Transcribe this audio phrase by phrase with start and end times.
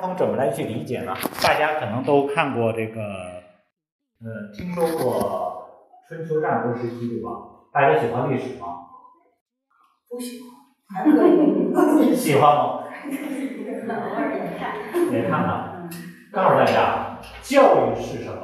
[0.00, 1.14] 风怎么来去理解呢？
[1.42, 5.68] 大家可能都看过这个，呃，听说过
[6.08, 7.30] 春秋战国时期对吧？
[7.72, 8.66] 大家喜欢历史吗？
[10.08, 12.14] 不喜欢，还可以。
[12.14, 12.62] 喜欢吗？
[12.64, 15.12] 偶尔也看。
[15.12, 15.88] 也看看。
[16.32, 18.42] 告诉大家，教育是什么？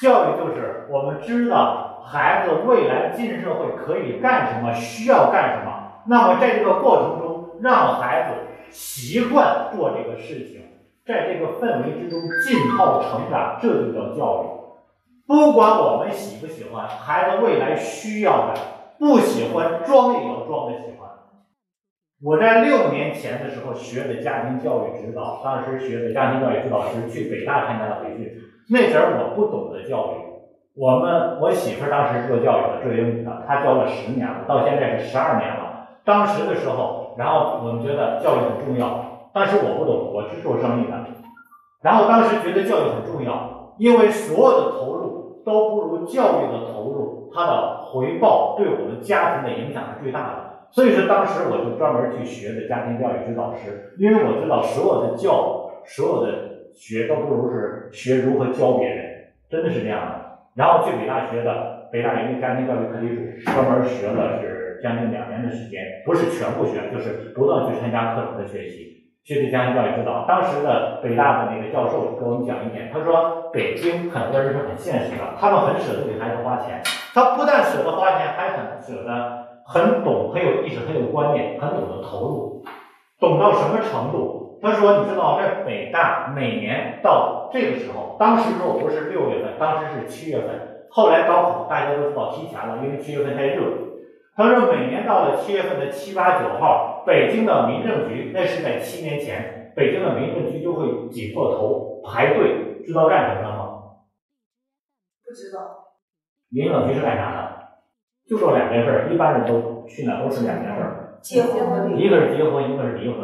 [0.00, 5.72] 教育就是我们知道孩子未来进社会可以干什么，需要干什么。
[6.06, 8.34] 那么在这个过程中，让孩子
[8.72, 10.62] 习惯做这个事情，
[11.06, 14.62] 在这个氛围之中浸泡成长，这就叫教育。
[15.26, 18.54] 不管我们喜不喜欢，孩子未来需要的，
[18.98, 21.08] 不喜欢装也要装的喜欢。
[22.24, 28.32] 我在六年前的时候学的家庭教育指导，当时学的家庭教育指导师去北大参加了培训。
[28.70, 35.88] 那时候我不懂得教育，我们我媳妇当时是做教育的，做英语的，她教了十年了，到现在是十二年了。
[36.04, 40.92] 当时的时候，然后我们觉得教育很重要，但是我不懂，我是做生意的。
[41.82, 50.52] 然后当时觉得教育很重要，因为所有的投入都不如教育的投入，它的回报对我们家庭的影响是最大的。
[50.70, 56.32] 所以说当时我就专门去学的家庭教育指导师，因为我知道所有的教，所有的
[56.72, 59.04] 学都不如是学如何教别人，
[59.50, 60.38] 真的是这样的。
[60.54, 64.51] 然后去北大学的，北大一个家庭教育课题组，专门学了是。
[64.82, 70.26] 将近两年的时间，不是全部学，就是不断去参加课程的学习，学习家庭教育指导。
[70.26, 76.82] 当时的北大的那个教授给我们讲一点，他说北京很多人是很现实的，他们很舍得给孩子花钱，
[77.14, 82.64] 他不但舍得花钱，还很舍得，很懂，很有意识，很有观念，很懂得投入，
[83.20, 84.58] 懂到什么程度？
[84.62, 90.50] 他说，你知道，在北大每年到这个时候，当时如果不是六月份，当时是七月份，
[90.88, 93.62] 后来高考大家都知道提前了，因为七月份太热。
[94.34, 103.72] 他说，每年到了七月份的七八九号，北京的民政局，那是在七年前，北京的民政局就会挤破头排队，知道干什么了吗？
[105.24, 105.60] 不知道。
[106.48, 107.52] 民政局是干啥的？
[108.28, 110.82] 就做两件事，一般人都去那都是两件事。
[111.20, 111.98] 结婚。
[111.98, 113.20] 一个是结婚，一个是离婚。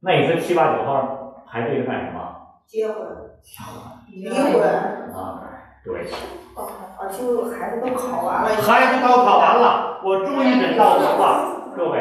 [0.00, 2.18] 那你说七八九号排队是干什么？
[2.66, 2.96] 结婚。
[4.08, 4.62] 离婚。
[5.14, 5.42] 啊，
[5.84, 6.02] 对。
[6.54, 8.48] 啊，就孩子都考完了。
[8.48, 12.00] 孩子都考完了，我终于忍到我了，各位，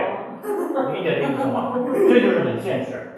[0.94, 1.74] 理解这意思吗？
[2.10, 3.14] 这就是很现实。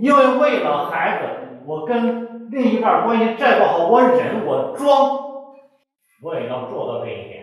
[0.00, 4.88] 因为为了孩子，我跟另一半关系再不好，我忍，我装，
[6.22, 7.42] 我也要做到这一点。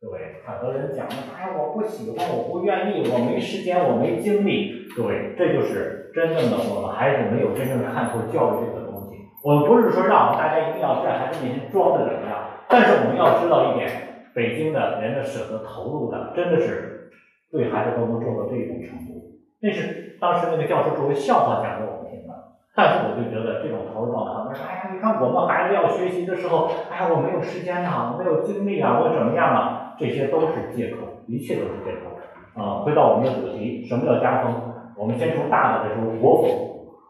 [0.00, 4.86] 各位，很多人讲的，哎，我不喜欢，我不愿意，我没时间，我没精力。
[4.96, 9.16] 各位，这就是真正的我们孩子没有真正看透教育这个东西。
[9.44, 12.38] 我们不是说让我们大家一定要在孩子面前装的怎么样。
[12.68, 17.10] 但是我们要知道一点，北京的人的舍得投入的，真的是
[17.50, 19.38] 对孩子都能做到这种程度。
[19.60, 22.34] 那是当时那个教授作为笑话讲给我们听的。
[22.74, 29.94] 但是我就觉得这种投入状态，他说：“哎呀，你看我们孩子要学习的时候，哎呀，我没有时间呐，我没有精力啊，我怎么样啊？
[29.98, 32.16] 这些都是借口，一切都是借口。
[32.56, 34.54] 啊，回到我们的主题，什么叫家风？
[34.96, 36.50] 我们先从大的来说，国风。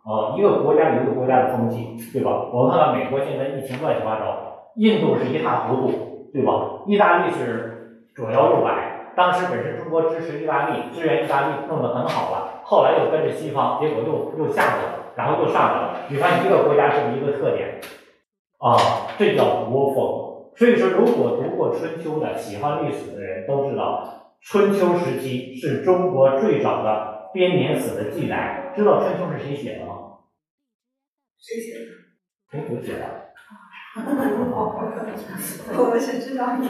[0.02, 2.50] 啊，一个国家有一个国家的风气，对吧？
[2.52, 4.72] 我们看到美国现在疫情乱七八糟。
[4.74, 5.90] 印度是一塌糊涂，
[6.32, 6.82] 对吧？
[6.86, 9.12] 意大利是左摇右摆。
[9.14, 16.00] 当时本身中国支持意大利，支援意大利弄得很好了，后来又跟着西方，结果又又下去了，然后又上来了。
[16.08, 17.78] 你看一个国家是不是一个特点？
[18.58, 18.78] 啊，
[19.18, 20.54] 这叫国风。
[20.56, 28.72] 所以说，如果读过春秋的、喜欢历史的人都知道，春秋时期是中国最早的编年史的记载。
[28.74, 29.94] 知道春秋是谁写的吗？
[31.38, 32.64] 谁写的？
[32.66, 33.31] 孔子写的。
[35.78, 36.64] 我们是知道有，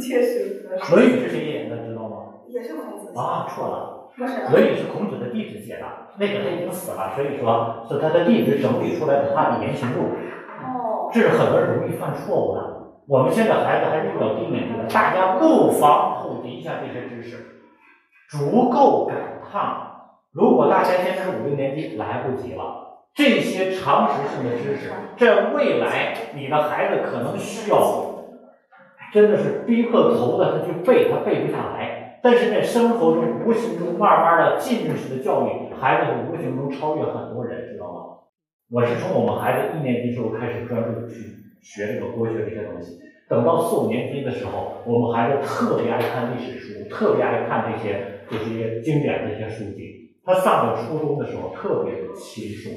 [0.00, 0.66] 确实。
[0.94, 1.84] 《论语》是谁写的？
[1.84, 2.16] 知道吗？
[2.48, 3.12] 也是孔子。
[3.14, 4.08] 啊，错了，
[4.50, 5.84] 《论语》是孔子的弟子写的，
[6.18, 10.04] 那个他已经死了，所以说是他的弟子整理出来的他的言行录。
[10.64, 11.10] 哦。
[11.12, 12.78] 这是很多人容易犯错误的。
[13.06, 17.36] 我们现在孩子还是比较低年级的，大家不妨普及一下这些知识，
[18.30, 19.84] 足够赶趟。
[20.32, 22.87] 如果大家现在是五六年级，来不及了。
[23.18, 28.14] 这些常识性的知识，在未来你的孩子可能需要，
[29.12, 32.20] 真的是逼破头的他去背，他背不下来。
[32.22, 38.00] 但是在生活中，无形中慢慢的浸润式的教育，孩子会无形中超越很多人，知道吗？
[38.70, 41.16] 我是从我们孩子一年级时候开始专注去
[41.60, 50.06] 学这个国学这些东西，等到四五年级的时候，我们孩子特别爱看历史书，特别爱看这些这些经典的一些书籍。
[50.24, 52.70] 他上了初中的时候特别的轻松，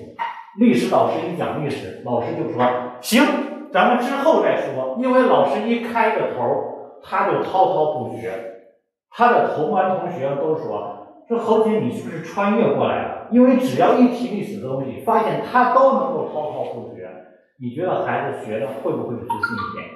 [0.58, 2.64] 历史老师一讲历史，老师就说
[3.02, 3.24] 行，
[3.72, 4.98] 咱们之后再说。
[5.00, 8.34] 因为老师一开个头，他就滔滔不绝。
[9.10, 13.28] 他的同班同学都说说侯姐，你是不是穿越过来了？
[13.32, 17.10] 因为只要一提历史的东西，发现他都能够滔滔不绝。
[17.60, 19.90] 你觉得孩子学的会不会自信一点？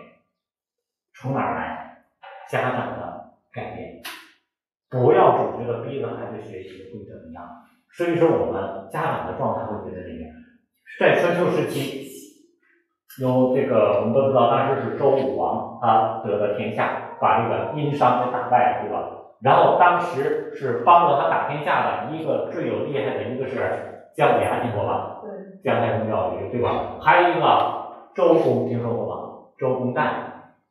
[1.15, 1.97] 从哪儿来？
[2.49, 4.01] 家长的改变。
[4.89, 7.43] 不要总觉得逼着孩子学习会怎么样。
[7.91, 10.31] 所以说，我们家长的状态会觉得怎么样？
[10.99, 12.07] 在春秋时期，
[13.21, 19.09] 有这个我们都知道，当时是周武王他得了天下，把这个殷商给打败了，对吧？
[19.41, 25.21] 然后当时是帮着他打天下的一个最有厉害的一个是姜子牙，听过吧？
[25.21, 25.29] 对。
[25.63, 26.97] 姜太公钓鱼，对吧？
[27.01, 29.31] 还有一个周公，听说过吗？
[29.57, 30.09] 周公旦，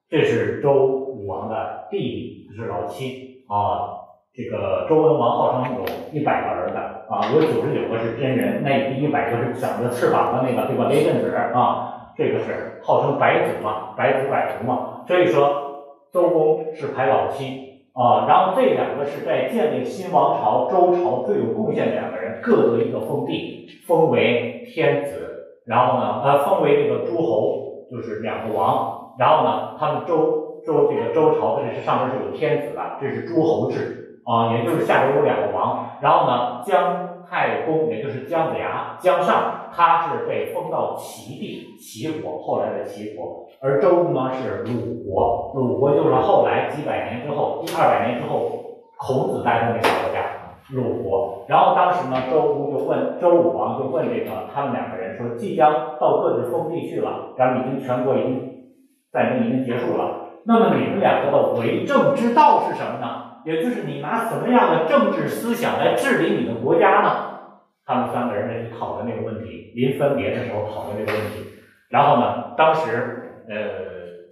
[0.09, 4.04] 这是周武王的弟弟，是老七啊。
[4.37, 10.89] 这个周文王号称有一百个儿子啊，有九十九个是真人，那第一百个是长着翅膀的那个，对吧？
[10.89, 15.05] 雷震子啊，这个是号称百子嘛，百子百族嘛。
[15.07, 34.01] 所以说周公是排老七啊，然后这两个是在建立新王朝周朝最有贡献的两个人，各得一个封地，封为天子，然后呢，呃，封为这个诸侯，就是两个王，然后呢，他们周周这个周朝这里是上面是有天子的，这是诸侯制。
[34.25, 48.51] 啊，也就是下边有两个王，然后呢，姜太公也就是姜子牙，姜尚他是被封到齐地，齐国后来的齐国，而周公呢是鲁国，鲁国就是后来几百年之后，一二百年之后，
[48.97, 50.21] 孔子带的那个国家，
[50.71, 51.45] 鲁国。
[51.47, 58.51] 然后当时呢，周公就问周武王就问这个他们两个人说，即将到各自封地去了，然后已经全国已经
[59.13, 63.24] 战争已经结束了，那么你们两个的为政之道是什么呢？
[63.45, 67.31] 也就是你拿什么样的政治思想来治理你的国家呢？
[67.87, 71.51] 他们三个人在讨论这个问题，临分别的时候讨论这个问题。
[71.91, 73.55] 然后呢，当时呃，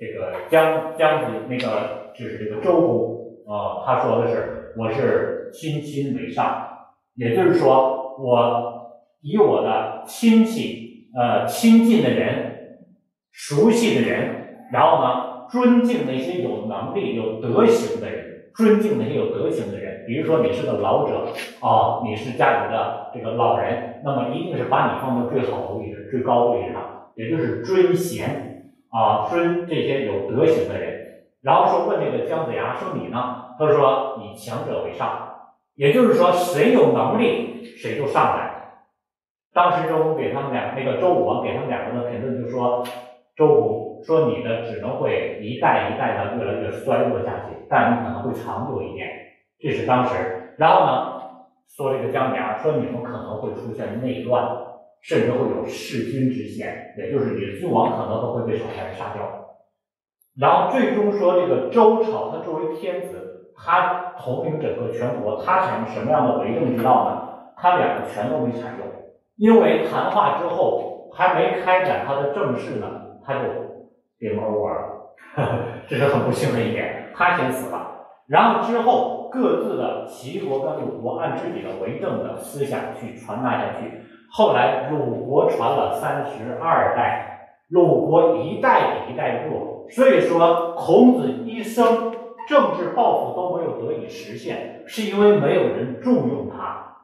[0.01, 6.67] 这个姜姜子那个就是这个周公啊，他说的是我是亲亲为上，
[7.15, 12.79] 也就是说我以我的亲戚呃亲近的人、
[13.31, 18.22] 熟悉的人，然后呢尊敬那些有能力、有德行的人。
[18.55, 21.27] 尊敬那些有德行的人，比如说你是个老者
[21.61, 31.01] 啊，你是家里的这个老人，那么一定是把你放在最好的位置、最高位置上，也就是尊贤啊，尊这些有德行的人。
[31.41, 33.47] 然后说问这个姜子牙说你呢？
[33.59, 35.35] 他说以强者为上，
[35.75, 38.51] 也就是说谁有能力谁就上来。
[39.55, 42.85] 当时周公给他们俩，那个周武王给他们两个的评论就说。
[43.37, 49.09] 周公说：“你的只能会一代一代的越来越衰弱下去，但你可能会长久一点。”
[49.59, 50.15] 这是当时。
[50.59, 51.23] 然后呢，
[51.67, 54.45] 说这个姜子牙说：“你们可能会出现内乱，
[55.01, 59.23] 甚至会有弑君之嫌，也就是你的君王可能都会被手下人杀掉。”
[60.39, 67.29] 然后最终说这个周朝，他作为天子，他统领整个全国，他采用什么样的为政之道呢？
[67.57, 68.87] 他两个全都没采用，
[69.37, 73.02] 因为谈话之后还没开展他的政事呢。
[73.25, 73.41] 他就
[74.21, 75.15] game over 了，
[75.89, 77.13] 这是很不幸的一点。
[77.15, 84.03] 他先死了，然后之后各自的齐国跟鲁国按自己的为政的思想去传达下去。
[84.31, 89.87] 后来鲁国传了三十二代，鲁国一代比一代弱。
[89.91, 92.13] 所以说，孔子一生
[92.49, 96.97] 政治抱负都没有得以实现，是因为没有人重用他，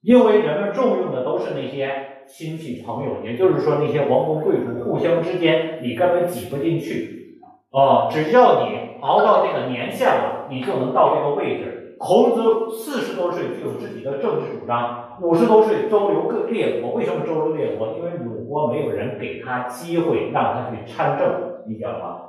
[0.00, 2.09] 因为人们重用的都是那些。
[2.30, 7.40] 亲戚朋友，也就是说那些王公贵族，互相之间你根本挤不进去
[7.72, 8.08] 哦。
[8.08, 11.96] 只要你熬到这个年限了，你就能到这个位置。
[11.98, 16.92] 孔子四十多岁就有自己的政治主张，五十多岁周游各列国。
[16.92, 17.88] 为什么周游列国？
[17.98, 22.20] 因为鲁国没有人给他机会让他去参政，理解了吗？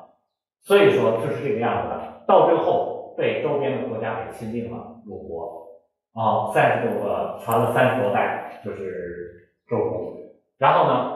[0.63, 2.23] 所以说就是这个样子的。
[2.27, 5.67] 到最后被周边的国家给钦定了，鲁国
[6.13, 9.40] 啊，三十多个传了三十多代，就是。
[9.71, 10.13] 周公，
[10.57, 11.11] 然后呢，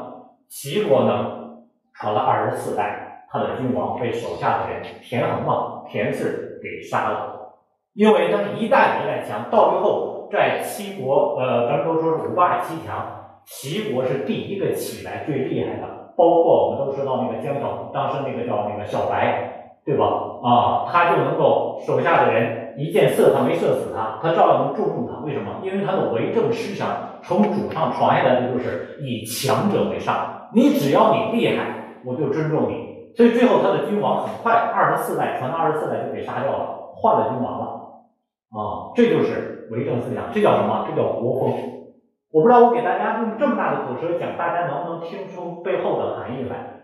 [0.47, 1.57] 齐国呢
[1.93, 7.51] 传了二十四代，他的君王被手下的人田横嘛，田氏给杀了，
[7.93, 20.05] 因为他们一代比一代强，到最后在七国，呃，咱们都说是五霸七强，齐国是第一个起来最厉害的，包括我们都知道那个姜小，当时那个叫那个小白，对吧？
[20.41, 22.64] 啊，他就能够手下的人。
[22.77, 25.23] 一箭射他没射死他，他照样能重用他。
[25.25, 25.61] 为什么？
[25.63, 30.49] 因为他的为政思想从祖上传下来的就是以强者为上。
[30.53, 33.13] 你只要你厉害，我就尊重你。
[33.15, 37.65] 所以最后他的君王很快二十四代传到二十四代就被杀掉了，换了君王了。
[38.51, 40.85] 啊，这就是为政思想，这叫什么？
[40.89, 41.53] 这叫国风。
[42.31, 46.81] 我不知道我给大家用这么大的口舌讲，大家能不能听出背后的含义来？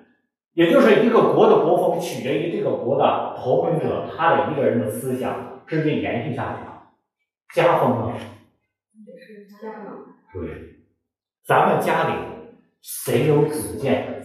[0.54, 5.51] 也就是一个国的国风取决于这个国的统领者他的一个人的思想。
[5.72, 6.84] 直接延续下去了，
[7.56, 8.14] 家风呢？
[9.08, 10.04] 也是家风。
[10.34, 10.52] 对，
[11.48, 12.14] 咱们家里
[12.82, 14.22] 谁有主见，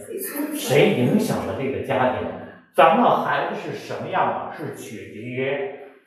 [0.53, 2.27] 谁影响了这个家庭，
[2.75, 5.57] 咱们的孩子是什么样的，是取决于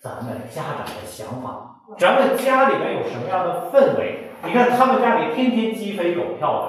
[0.02, 1.86] 咱们家长的想法。
[1.96, 4.28] 咱们家里面有什么样的氛围？
[4.44, 6.60] 你看他们家里天天鸡飞狗跳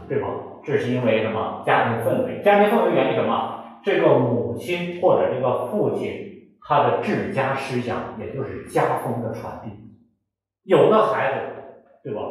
[0.00, 0.28] 的，对吧？
[0.64, 1.62] 这是因为什么？
[1.66, 2.40] 家庭氛围。
[2.42, 3.60] 家庭氛围源于什么？
[3.84, 6.23] 这个母亲或者这个父亲
[6.66, 9.70] 他的治家思想，也就是家风的传递。
[10.64, 11.38] 有的孩子，
[12.02, 12.22] 对吧？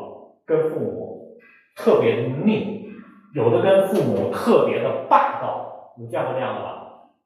[0.46, 1.38] 跟父母
[1.78, 2.92] 特别的拧，
[3.36, 6.70] 有的跟父母特别的霸道，有见过这样的吧？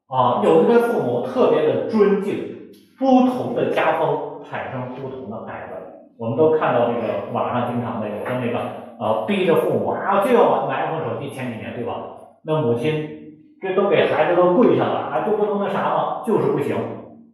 [0.08, 2.56] 啊，有的跟父母特别的尊敬。
[3.00, 5.76] 不同的家风产生不同的孩子。
[6.18, 8.60] 我们都看到那个网上经常的有的那个
[9.00, 11.94] 呃，逼着父母啊就要买 iPhone 手机，前几年对吧？
[12.44, 13.08] 那母亲
[13.62, 16.24] 这都给孩子都跪下了，啊就不能那啥吗？
[16.26, 16.76] 就是不行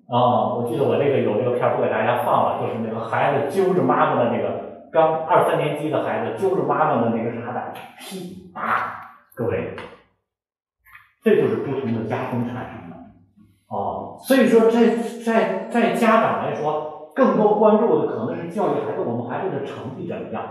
[0.09, 0.55] 啊！
[0.55, 8.93] 我记得我这个有这个片儿不给大家放了，就是那个孩子揪着妈妈的那个刚二三年级的孩子揪着妈妈的那个啥的噼啪，
[9.35, 9.75] 各位，
[11.23, 12.97] 这就是不同的家风产生的。
[13.67, 20.43] 哦，所以说，在在在家长来说，更多关注的可能是教育孩子，我们孩子的成绩怎么样？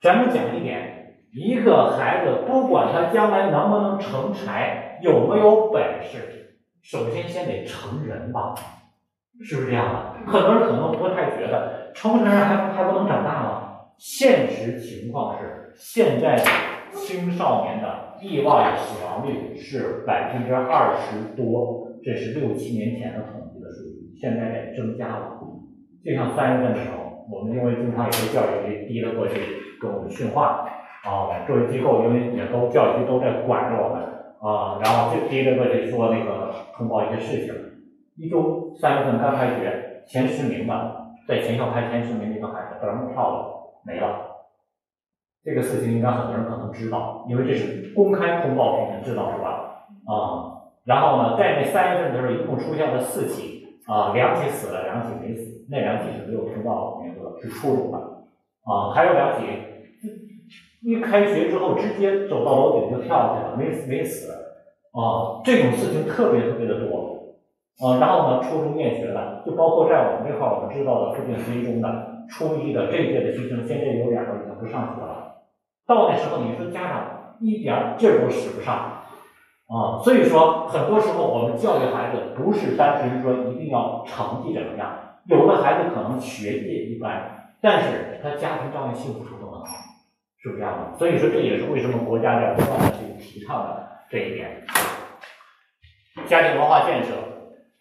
[0.00, 8.54] 咱们讲一点，一个孩子不管他将来能不能成才，有没有本事，首先先得成人吧，
[9.42, 10.30] 是不是这样的？
[10.30, 13.70] 很多人可能不太觉得，成不成人还还不能长大吗？
[13.96, 16.36] 现实情况是，现在
[16.92, 21.88] 青少年的意外死亡率是百分之二十多。
[22.04, 25.40] 这是六七年前的统计的数据，现在在增加了。
[26.04, 29.40] 就像三月份的时候，我们因为经常有些教育局逼着过去
[29.80, 30.68] 跟我们训话
[31.02, 34.02] 啊，作为机构，因为也都教育局都在管着我们
[34.38, 37.54] 啊，然后就逼着过去说那个通报一些事情。
[38.16, 44.30] 一中三月份刚开学，前十名的在全校排前十名的一个孩子，儿跳了没了。
[45.42, 49.86] 这个事情应该很多人可能知道，因为这是公开通报给你们知道是吧？
[50.06, 50.54] 啊。
[50.84, 59.46] 然后呢，在那三月份的时候，一共出现了四起，啊，两起死了，两起没死，那两起是没有通报名额，是初中的，啊，还有两起，
[60.82, 64.30] 一开学之后直接走到楼顶就跳下去了，没没死，
[64.92, 67.13] 啊，这种事情特别特别的多，
[67.80, 75.42] 啊，然后呢，初中厌学的，就包括在我们这块儿，我们知道的附近十一中的初一的这一届的新生，现在有两个已经不上学了，
[75.86, 79.00] 到那时候你说家长一点劲儿都使不上。
[79.66, 84.92] 啊，所以说很多时候我们教育孩子不是单纯说一定要成绩怎么样，
[85.24, 89.66] 有的孩子可能学业一般，但是他家庭照样幸福程度很好，
[90.38, 90.98] 是不是这样的？
[90.98, 94.62] 所以说这也是为什么国家在不断的去提倡的这一点。
[96.26, 97.14] 家庭文化建设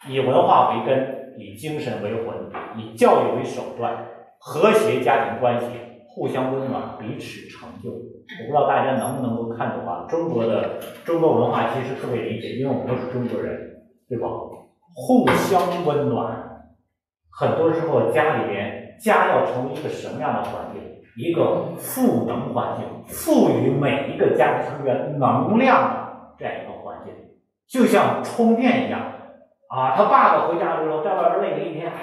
[0.10, 2.36] 以文化为根，以精神为魂，
[2.77, 4.05] 以教育为手段，
[4.39, 5.67] 和谐家庭关系，
[6.07, 7.89] 互相温暖，彼此成就。
[7.91, 10.05] 我不知道大家能不能够看懂啊？
[10.10, 13.57] 中国的中国文化其实特别理解，因为我们都是中国人，
[14.10, 14.27] 对吧？
[14.95, 16.36] 互相温暖，
[17.31, 20.81] 很多时候家里面家要成为一个什么样的环境？
[21.15, 27.13] 一个赋能环境，赋予每一个家庭成员能量的这样一个环境，
[27.67, 29.00] 就像充电一样
[29.73, 29.95] 啊！
[29.97, 32.01] 他爸爸回家的时候在外边累了一天，哎呀，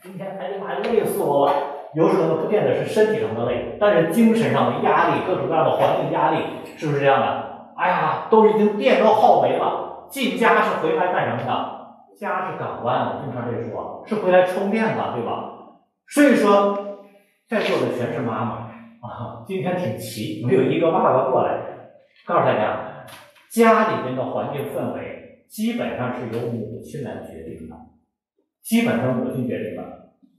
[0.00, 1.52] 今天哎呀妈呀，累死我了。
[1.92, 6.38] 有时候呢，不见得是身体上的累，但是精神上的压力，各种各样的环境压力，
[6.78, 7.74] 是不是这样的？
[7.76, 11.82] 哎呀，都已经电都耗没了，进家是回来干什么的？
[12.18, 15.52] 家是港湾，我经常这说，是回来充电的，对吧？
[16.08, 16.78] 所以说，
[17.46, 18.52] 在座的全是妈妈
[19.02, 21.58] 啊，今天挺齐，没有一个爸爸过来。
[22.24, 23.04] 告诉大家，
[23.50, 25.11] 家里边的环境氛围
[25.52, 27.76] 基本上是由母亲来决定的，
[28.62, 29.82] 基本上母亲决定的。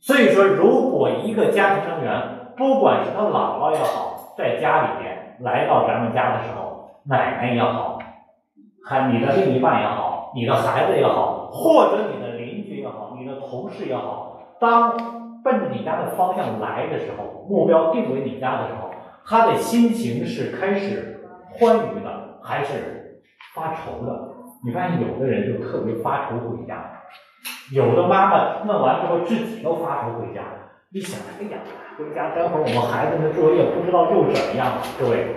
[0.02, 8.00] 所以说，如果一个家庭成员，不管是他姥姥也好，在家里边来到咱们家的时候，奶奶也好，
[8.84, 18.90] 还你的另一半也好，你的孩子也好，或者你的邻居也好，你的同事也好，当奔着你家的方向来的时候，目标定为你家的时候，
[19.28, 23.22] 他的心情是开始欢愉的，还是
[23.54, 24.33] 发愁的？
[24.66, 26.90] 你发现有的人就特别发愁回家。
[27.72, 30.42] 有的妈妈弄完之后自己都发愁回家，
[30.92, 31.58] 一想，哎呀，
[31.98, 35.28] 回家待会儿我们孩子的作业不知道又怎么样了，各位，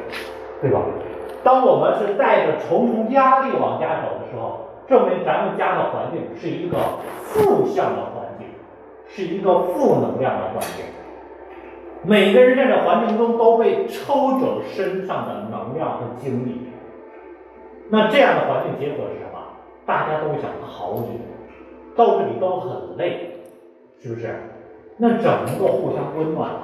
[0.61, 0.81] 对吧？
[1.43, 6.79] 当我们是带着重重压力往家走的时候，证明咱们家的环境是一个
[7.23, 8.47] 负向的环境，
[9.09, 10.85] 是一个负能量的环境。
[12.03, 16.66] 每个人在这环境中都被抽走身上的能量和精力，
[17.89, 19.39] 那这样的环境结果是什么？
[19.85, 21.21] 大家都想逃离。
[21.97, 23.39] 到这里都很累，
[24.03, 24.35] 是不是？
[24.99, 26.61] 那怎么能够互相温暖呢？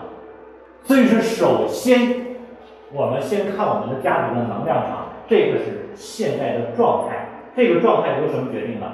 [0.85, 2.37] 所以说，首先
[2.93, 7.29] 我们先看我们的家庭的能量场，这个是现在的状态。
[7.57, 8.87] 这个状态由什么决定的？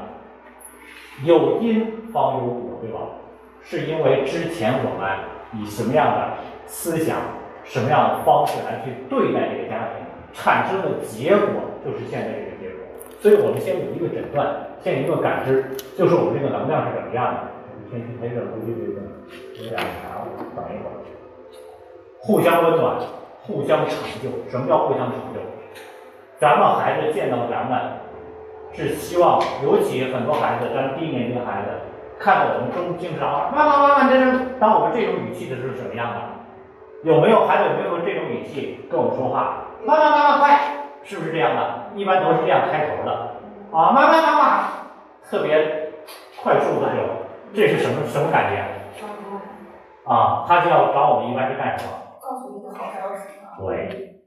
[1.25, 3.00] 有因方有果，对吧？
[3.62, 5.11] 是因为之前我们
[5.54, 6.35] 以什么样的
[6.66, 7.16] 思想、
[7.64, 11.49] 什么样的方式来去对待这个家庭，产生的结果
[11.88, 12.85] 就是现在这个结果。
[13.18, 14.45] 所以我们先有一个诊断，
[14.85, 15.64] 先有一个感知，
[15.97, 17.40] 就是我们这个能量是怎么样的。
[17.90, 19.00] 先去陪着估计这个
[19.57, 20.21] 有点茶，
[20.54, 21.00] 等一会儿。
[22.21, 23.00] 互相温暖，
[23.40, 24.28] 互相成就。
[24.50, 25.40] 什么叫互相成就？
[26.38, 27.80] 咱们孩子见到咱们，
[28.75, 31.68] 是希望，尤其很多孩子，咱们低年级的孩子，
[32.21, 36.21] 看到我们中经常妈妈妈妈，这是当我们这种语气的时候什么样的？
[37.04, 39.64] 有没有孩子有没有这种语气跟我们说话？
[39.85, 40.77] 妈妈妈妈快，
[41.09, 41.87] 是不是这样的？
[41.97, 43.11] 一般都是这样开头的
[43.73, 44.69] 啊，妈妈妈妈，
[45.25, 45.93] 特别
[46.43, 47.17] 快速的这种，
[47.55, 48.62] 这是什么什么感觉？
[50.05, 51.91] 啊，他就要找我们一般是干什么？
[52.21, 53.23] 告诉你的好消息。
[53.59, 54.19] 对。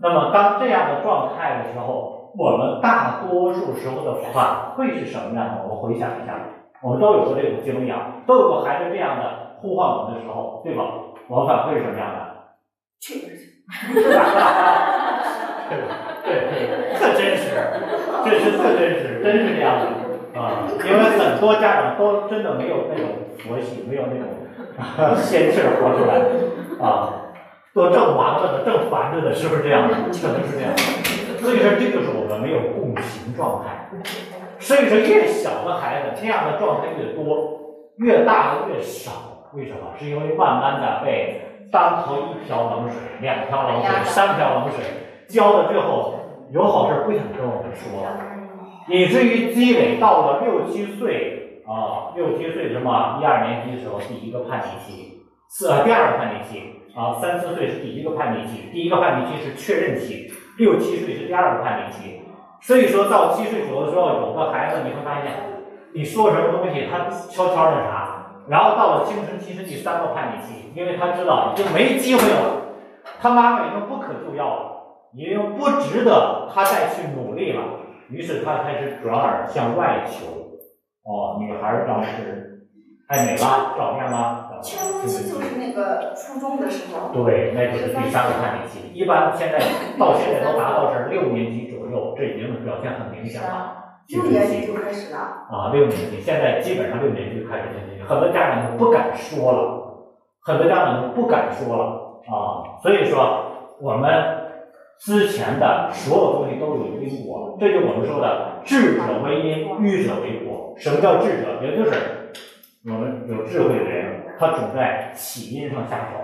[0.00, 5.62] 那么当这样的状态的时候，我们大多数时候的反馈是什么样的？
[5.64, 6.38] 我们回想一下，
[6.82, 10.84] 我们都有过这种经历啊，都有过孩子这样的呼唤我们的时候，对吧？
[11.26, 12.18] 我们反馈是什么样的？
[13.00, 13.26] 去？
[15.68, 15.84] 对对
[16.24, 17.50] 对，特真实，
[18.24, 20.68] 这是特真实，真是这样的啊！
[20.84, 23.06] 因为很多家长都真的没有那种
[23.38, 24.26] 佛系，没有那种
[25.16, 26.20] 仙气儿活出来
[26.84, 27.32] 啊，
[27.74, 29.94] 都正忙着呢，正烦着呢，是不是这样的？
[29.94, 30.82] 可能是这样的。
[31.42, 33.90] 所以说，这就是我们没有共情状态。
[34.58, 37.60] 所以说，越小的孩子这样的状态越多，
[37.98, 39.48] 越大的越少。
[39.52, 39.92] 为什么？
[39.98, 44.82] 是因为慢慢的被当头一瓢冷水、两瓢冷水、三瓢冷水
[45.28, 46.14] 浇到最后，
[46.52, 48.16] 有好事不想跟我们说了，
[48.88, 62.20] 以至于积累到了六七岁啊，六七岁什么一二年级的时候，第一个叛逆期，四第二个叛逆期啊，三四岁是第一个叛逆期，第一个叛逆期是确认期，六七岁是第二个叛逆期。
[62.60, 65.32] 所以说到七岁左右的时候，有个孩子你会发现，
[65.94, 68.20] 你说什么东西他悄悄的啥。
[68.46, 72.60] 然后到了青春期是第三个叛逆期，因为他知道已经没机会了，
[73.20, 74.73] 他妈妈已经不可救药了，
[75.16, 77.62] 已经不值得他再去努力了，
[78.10, 80.26] 于是他开始转而向外求。
[81.04, 82.66] 哦，女孩儿当时
[83.08, 84.50] 爱美了，照片了。
[84.62, 87.12] 青春期就是那个初中的时候。
[87.12, 88.90] 对，那就是第三个叛逆期。
[88.94, 89.58] 一般现在
[89.98, 93.76] 到现在都达到是六年级左右，这已经表现很明显了。
[94.08, 100.08] 六年级就开始了啊，六年级现在基本上六年级就开始进行，很多家长都不敢说了，
[100.42, 101.84] 很多家长都不敢说了
[102.26, 102.80] 啊。
[102.82, 103.44] 所以说，
[103.80, 104.10] 我们
[105.00, 110.74] 之前的所有东西都有因果，这就我们说的智者为因，愚者为果。
[110.76, 111.62] 什么叫智者？
[111.62, 111.92] 也就是
[112.86, 116.18] 我们有智慧的人，他总在起因上下手。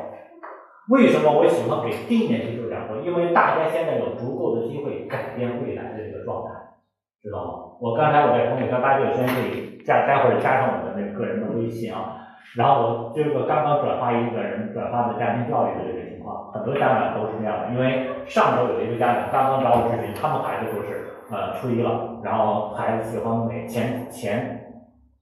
[0.89, 2.97] 为什么我喜欢给低年级就讲说？
[3.03, 6.51] 因为大家现在有足够的机会改变未来的这个状态。
[7.23, 7.51] 知道吗？
[7.81, 12.17] 我刚才我在朋友圈，大家有时间可以加，待会儿加上我的那个个人的微信啊。
[12.57, 16.01] 然后我这个刚刚转发一个人转发的家庭教育的这个
[16.53, 17.69] 很多家长都是这样的。
[17.75, 24.73] 因为上周有一个家长刚刚找我咨询，他们孩子就是呃初一了，然后孩子喜欢美，前前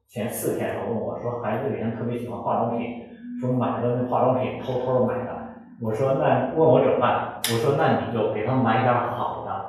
[0.09, 3.03] 前四天他问我说，孩子以前特别喜欢化妆品，
[3.41, 5.37] 说买的那化妆品偷偷买的。
[5.81, 7.41] 我说那问我怎么办？
[7.45, 9.69] 我说那你就给他买点好的。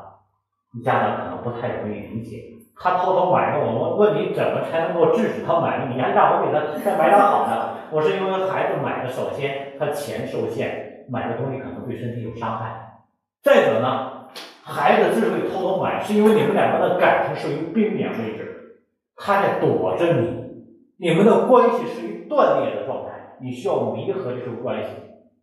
[0.84, 2.38] 家长可能不太容易理解，
[2.78, 5.88] 他偷偷买的，我问问你怎么才能够制止他买？
[5.92, 7.70] 你还让我给他再买点好的？
[7.92, 13.02] 我是因为孩子买的，首先他钱受限，买的东西可能对身体有伤害。
[13.42, 14.28] 再者呢，
[14.64, 18.82] 孩子之所以偷偷买，是因为你们两个的感情属于冰点位置，
[19.16, 20.30] 他在躲着你，
[20.98, 24.90] 你们的关系是于断裂的状态，你需要弥合这种关系。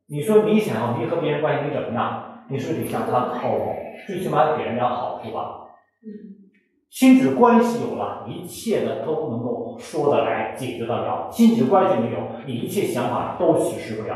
[0.09, 2.44] 你说你想要弥合别人关系，你怎么样？
[2.48, 3.74] 你是得向他靠拢。
[4.07, 5.66] 最起码给人点好处吧。
[6.05, 6.46] 嗯，
[6.90, 11.29] 亲子关系有了，一切的都能够说得来，解决得了。
[11.33, 14.14] 亲子关系没有，你一切想法都实施不了，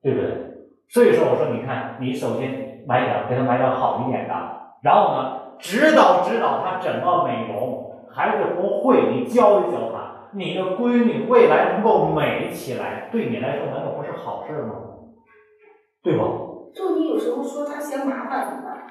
[0.00, 0.55] 对不对？
[0.88, 4.34] 所以说，我说你看，你首先买点，给他买点好一点的，
[4.82, 7.84] 然后呢，指导指导他怎么美容。
[8.14, 14.74] 孩子不会，你教一教他，你的闺女未来能够美起来，对你来说难道不是好事吗？
[16.02, 16.24] 对吧？
[16.74, 18.86] 就你有时候说他嫌麻烦怎么办？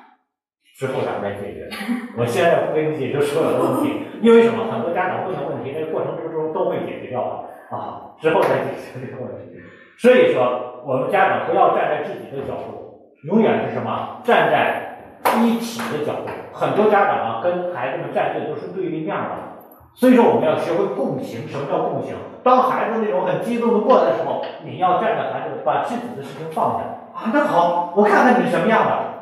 [0.77, 1.69] 之后咱们再解决。
[2.17, 4.65] 我现在不给你解决所有的问题，因为什么？
[4.69, 8.11] 很多家长问的问题，在过程之中都会解决掉的啊。
[8.19, 9.57] 之后再解决这个问题。
[9.97, 14.21] 所以说，我们家长不要站在自己的角度，永远是什么？
[14.23, 14.99] 站在
[15.41, 16.29] 一体的角度。
[16.53, 19.55] 很多家长啊，跟孩子们站队都是对立面的。
[19.95, 21.47] 所以说，我们要学会共情。
[21.47, 22.13] 什么叫共情？
[22.43, 27.31] 当孩子那种很激动的过来的时候，你要站在孩子，把自己的事情放下啊。
[27.33, 29.15] 那好，我看看你什么样的。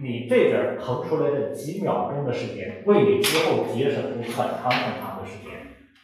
[0.00, 5.50] 你这点腾出来的几秒钟的时间，为你之后节省出很长很长的时间，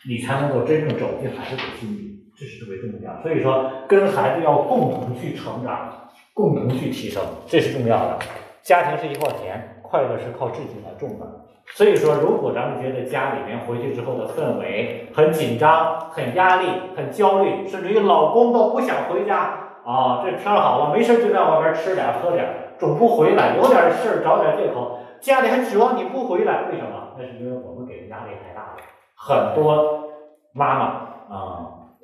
[0.08, 2.03] 你才能够真正走进孩子的心里，
[2.36, 3.22] 这是特别重要。
[3.22, 8.18] 所以说，跟孩子要共同去成长，共同去提升，这是重要的。
[8.62, 11.26] 家庭是一块田，快乐是靠自己来种的。
[11.66, 16.66] 所以说，如果咱们觉得家里面回去之后的氛围很紧张、很压力、
[16.96, 19.38] 很焦虑，甚至于老公都不想回家
[19.84, 22.46] 啊，这天好了，没事就在外边吃点喝点，
[22.78, 27.14] 总不回来，有点事找点借口，家里还指望你不回来，为什么？
[27.16, 28.76] 那是因为我们给的压力太大了。
[29.14, 30.10] 很多
[30.52, 31.13] 妈妈，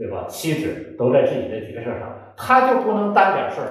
[0.01, 0.25] 对吧？
[0.27, 3.67] 妻子都在自己的角色上，他就不能担点事儿。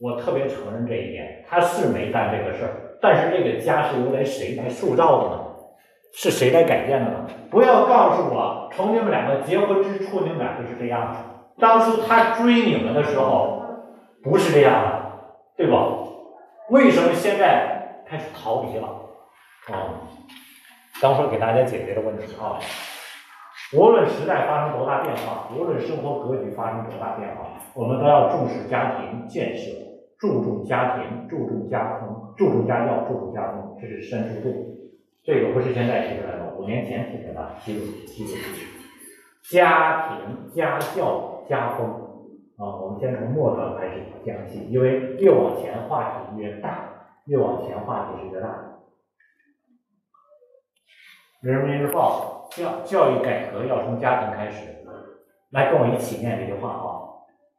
[0.00, 2.70] 我特别承认这一点，他是没干这个事儿。
[3.02, 5.42] 但是这个家是由来谁来塑造的呢？
[6.12, 7.26] 是谁来改变的呢？
[7.50, 11.16] 不要告诉我，从你们两个结婚之初，你们俩就是这样。
[11.58, 13.60] 当初他追你们的时候，
[14.22, 15.02] 不是这样的，
[15.56, 15.88] 对吧？
[16.70, 18.86] 为什么现在开始逃离了？
[19.72, 20.06] 啊，
[21.02, 22.60] 当初给大家解决的问题啊，
[23.76, 29.70] 无论时代发生多大变化，无论生活格局发生多大变化，我们都要重视家庭建设。
[30.18, 34.48] 注重家庭，注重家风，注重家教，注重家风，这是三叔度。
[35.22, 38.34] 这个不是现在提出来的，五年前提出来的，提出提出
[39.50, 41.86] 家庭、家教、家风
[42.56, 42.80] 啊。
[42.80, 46.88] 我们先从末端开始讲起，因为越往前话题越大，
[47.26, 48.65] 越往前话题是越大。
[51.46, 54.66] 人民日报教教育改革要从家庭开始，
[55.52, 57.06] 来跟我一起念这句话啊。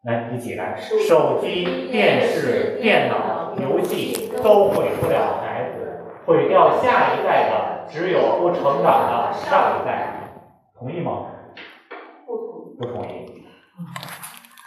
[0.03, 0.75] 来，一起来！
[0.75, 10.33] 手机、电视、电脑、游戏都毁不了孩子，毁掉下一代的只有不成长的上一代。
[10.77, 11.27] 同意吗？
[12.25, 13.45] 不同不同意。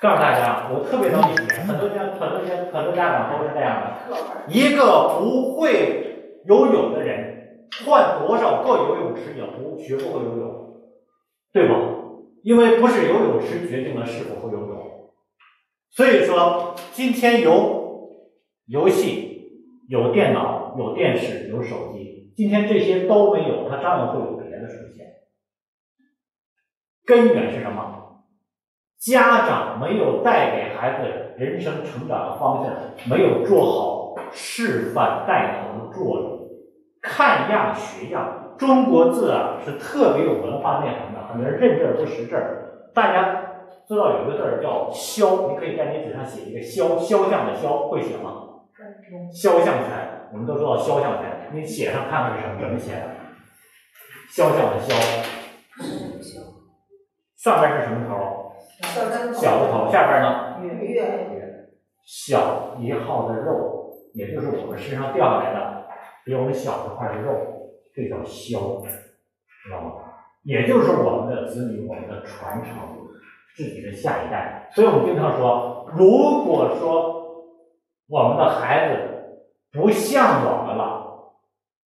[0.01, 3.87] 告诉大家，我特别能理解，很多家、很多家、很多家长都是这样的。
[4.49, 7.30] 一个不会游泳的人，
[7.85, 10.81] 换多少个游泳池也不学不会游泳，
[11.53, 11.75] 对吧？
[12.43, 15.11] 因为不是游泳池决定了是否会游泳。
[15.91, 18.11] 所以说，今天有
[18.67, 19.51] 游戏、
[19.89, 25.07] 有电脑、有电视、有手机，今天这些都没有，它照样会有别的出现。
[27.05, 28.25] 根源是什么？
[28.99, 32.75] 家长没有带给孩子人生成长的方向，
[33.09, 36.40] 没有做好示范带头作用。
[37.03, 43.47] 看样学样，中国字啊是特别有文化内涵的，很多人认字不识字儿，大家。
[43.89, 48.47] 知道有一个字儿叫“肖”，你可以在你纸上写一个“肖”，肖像的“肖”，会写吗？
[49.33, 52.61] 肖像权，我们都知道肖像权，你写上看看是什么？
[52.61, 53.03] 怎么写的？
[54.31, 54.95] 肖像的“肖”，
[57.37, 58.53] 上边是什么头？
[59.33, 60.61] 小的头，下边呢？
[60.63, 60.71] 月。
[62.07, 65.80] 小一号的肉，也就是我们身上掉下来的
[66.25, 67.33] 比我们小一块的肉，
[67.95, 68.83] 这叫肖，
[69.65, 69.93] 知道吗？
[70.43, 72.75] 也就是我们的子女，我们的传承。
[73.57, 77.59] 自己的下一代，所以我们经常说，如果说
[78.09, 78.95] 我们的孩子
[79.73, 81.35] 不像我们了，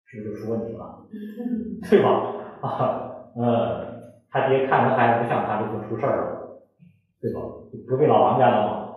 [0.05, 1.01] 是不是就出问题了？
[1.89, 2.33] 对吧？
[2.61, 6.61] 啊，嗯，他爹看着孩子不像他，就就出事儿了，
[7.21, 7.41] 对吧？
[7.89, 8.91] 隔壁老王家的嘛。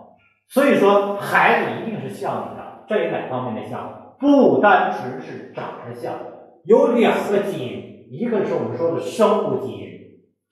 [0.48, 3.97] 所以说，孩子一定是像你的，这有哪方面的像？
[4.20, 6.14] 不单纯是长得像，
[6.64, 9.86] 有两个基因，一个是我们说的生物基因，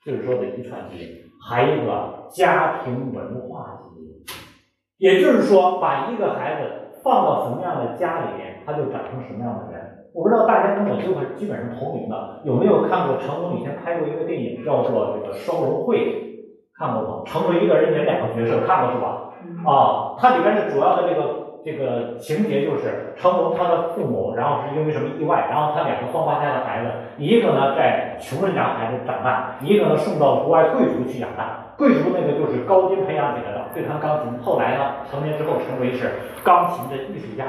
[0.04, 1.08] 就是说的遗传基因。
[1.48, 4.08] 还有一个家庭文化基因，
[4.98, 6.70] 也就是说，把一个孩子
[7.02, 9.82] 放到什么样的家里面，他就长成什么样的人。
[10.14, 15.98] 我不知道大家跟我基本基本上同龄的，有没有看过成龙以前拍过一个电影，叫做这个《收容会》，
[16.78, 17.22] 看过吗？
[17.26, 19.34] 成为一个人演两个角色，看过是吧？
[19.66, 21.45] 啊，它里边的主要的这个。
[21.66, 26.86] 这个情节就是成龙他的父母，然后是因为什么意外，然后他两个双胞胎的孩子，
[27.18, 31.74] 一个呢在穷人家孩子长大，一个呢送到国外贵族去养大。
[31.76, 34.38] 贵族那个就是高金培养起来的，会弹钢琴。
[34.44, 36.08] 后来呢，成年之后成为是
[36.44, 37.46] 钢琴的艺术家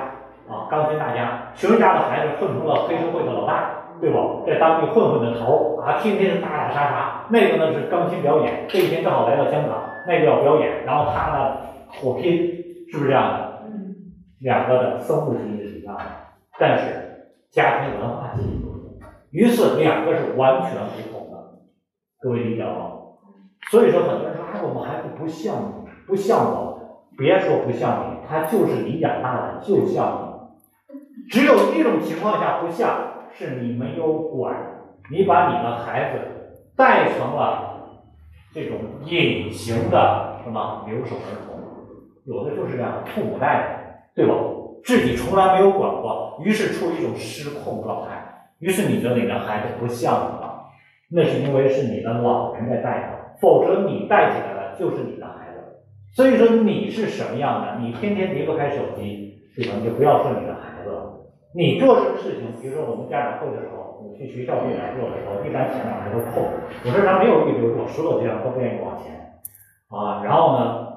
[0.50, 1.54] 啊，钢琴大家。
[1.54, 3.70] 穷人家的孩子混成了黑社会的老大，
[4.02, 4.42] 对不？
[4.48, 7.22] 在当地混混的头啊，天天打打杀杀。
[7.30, 9.78] 那个呢是钢琴表演，这一天正好来到香港，
[10.08, 11.58] 那个要表演，然后他呢
[12.02, 12.36] 火拼，
[12.90, 13.47] 是不是这样的？
[14.40, 16.04] 两个的生物基因是一样的，
[16.60, 19.00] 但是家庭文化基因不同，
[19.32, 21.60] 于是两个是完全不同的。
[22.20, 22.92] 各位理解吗？
[23.70, 31.28] 所以说，很多人说啊，我们孩子不像你，不像我，别说不像你，他就是你养大的，就像你。
[31.30, 34.56] 只有一种情况下不像，是你没有管，
[35.12, 36.20] 你把你的孩子
[36.78, 38.00] 带成了
[38.54, 41.60] 这种隐形的什么留守儿童，
[42.24, 43.77] 有的就是这样，父母带的，
[44.18, 44.34] 对吧？
[44.84, 50.66] 自己从来没有管过，于是处于一种失控状态，于是你觉得你的孩子不像你了，
[51.12, 55.84] 那是因为是你的老人在带他，否则你带起来了就是你的孩子。
[56.16, 59.74] 所以说你是什么样的，你天天离不开手机，对吧？
[59.78, 61.14] 你就不要说你的孩子了。
[61.54, 66.44] 你做什么事情，比如说我们家长会的时候，我去学校这边做的时候，一般前两天都空，
[66.86, 69.14] 有的人没有预留做，所有家长都不愿意往前
[69.90, 70.24] 啊。
[70.24, 70.88] 然后呢，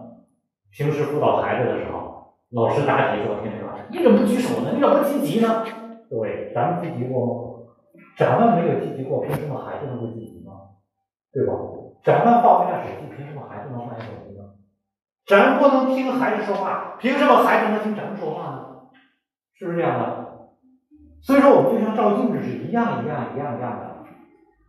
[0.70, 2.19] 平时辅导孩子的时候，
[2.52, 4.72] 老师答题的时候，天天说你怎么不举手呢？
[4.74, 5.64] 你怎么不积极呢？
[6.10, 7.32] 各位，咱们积极过吗？
[8.18, 10.50] 咱们没有积极过，凭什么孩子能够积极呢？
[11.32, 11.54] 对吧？
[12.02, 14.42] 咱们放下手机，凭什么孩子能放下手机呢？
[15.26, 18.66] 咱不能听孩子说话，凭什么孩子能听咱们说话呢？
[19.54, 20.26] 是不是这样的？
[21.22, 24.04] 所以说，我们就像照镜子是一样一样一样一样的，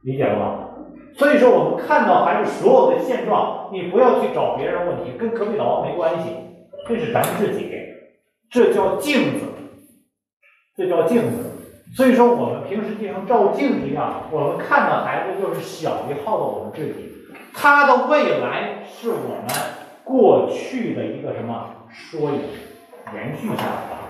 [0.03, 0.67] 理解了吗？
[1.13, 6.29] 所以说，我们看到孩子所有的现状，你不要去找别人问题，跟隔壁老王没关系，
[6.87, 7.71] 这是咱们自己，
[8.49, 9.45] 这叫镜子，
[10.75, 11.51] 这叫镜子。
[11.95, 17.11] 所以说，我们平时就像照镜子一样，我们看到孩子就是小一号的我们自己，
[17.53, 19.47] 他的未来是我们
[20.03, 22.41] 过去的一个什么缩影，
[23.13, 24.01] 延续下来的。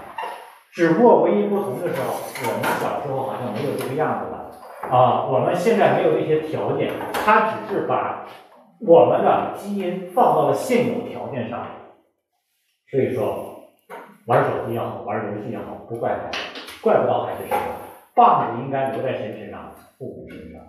[0.72, 5.26] 只不过唯一不同的时候，我们小时候好像没有这个样子了啊！
[5.26, 8.26] 我们现在没有这些条件，他只是把
[8.80, 11.66] 我们的基因放到了现有条件上。
[12.92, 13.56] 所以说，
[14.28, 16.38] 玩手机也好，玩游戏也好，不怪孩子，
[16.84, 17.60] 怪不到孩子身上，
[18.14, 19.72] 棒子应该留在谁身上？
[19.98, 20.62] 父母身上。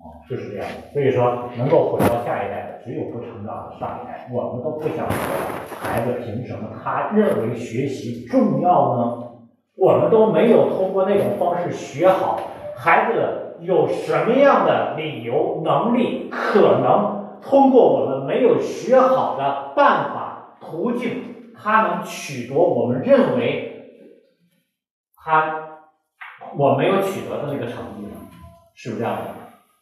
[0.00, 0.66] 啊，就是这样。
[0.94, 4.30] 所以说，能够毁掉下一代的，只有不成长的上一代。
[4.32, 9.18] 我们都不想说，孩子凭什么他认为学习重要呢？
[9.76, 12.40] 我们都没有通过那种方式学好，
[12.76, 21.31] 孩子有什么样的理由、能力，可能通过我们没有学好的办法、途径，
[21.62, 24.08] 他能取得我们认为
[25.14, 25.68] 他
[26.56, 28.16] 我没有取得的那个成绩呢？
[28.74, 29.34] 是不是这样的？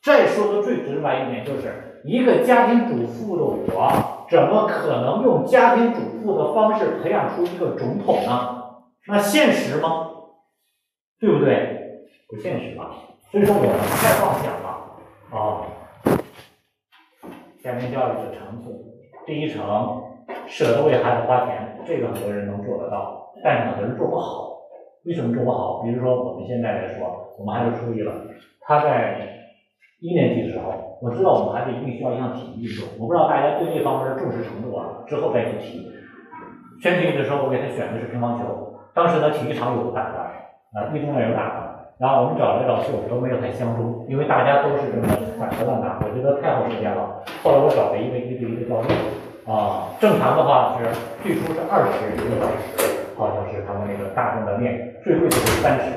[0.03, 8.65] 再说的最直白一点，就是一个家庭主妇的我，怎么可能用家庭主妇的方式培养出一个总统呢？
[9.07, 10.09] 那现实吗？
[11.19, 12.07] 对不对？
[12.29, 12.91] 不现实吧。
[13.31, 14.69] 所以说我们太妄想了
[15.31, 15.67] 啊。
[17.63, 18.75] 家庭教育的层次，
[19.27, 19.63] 第一层
[20.47, 24.49] 舍得为孩子花钱，这个很多人能做得到，但是很多人做不好。
[25.07, 25.83] 为什么做不好？
[25.83, 28.13] 比如说我们现在来说，我们孩子初一了，
[28.61, 29.17] 他在
[30.01, 35.89] 一年级的时候，我知道我们孩子一定需要一项体育运动，我不知道大家对这方面的重视程度啊，之后再去提。
[36.83, 38.45] 选体育的时候，我给他选的是乒乓球。
[38.95, 45.07] 当时呢，体育场有打的，啊，一中呢有打的，然后我们找来找去，我们都没有太相中，因为大家都是这么
[45.39, 47.23] 反着乱打，我觉得太耗时间了。
[47.43, 48.89] 后来我找了一个一对一的教练，
[49.51, 50.87] 啊，正常的话是
[51.25, 55.91] 最初是二十一个小时，好像是他们那个大众的练，最贵的是三十。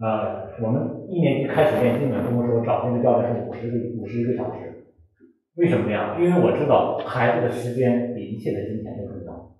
[0.00, 4.88] 呃，我们一年级开始练基本功的时候找那个教练是五十个五十一个小时，
[5.56, 6.16] 为什么这样？
[6.16, 9.52] 因为我知道孩子的时间比一切的金钱都重要。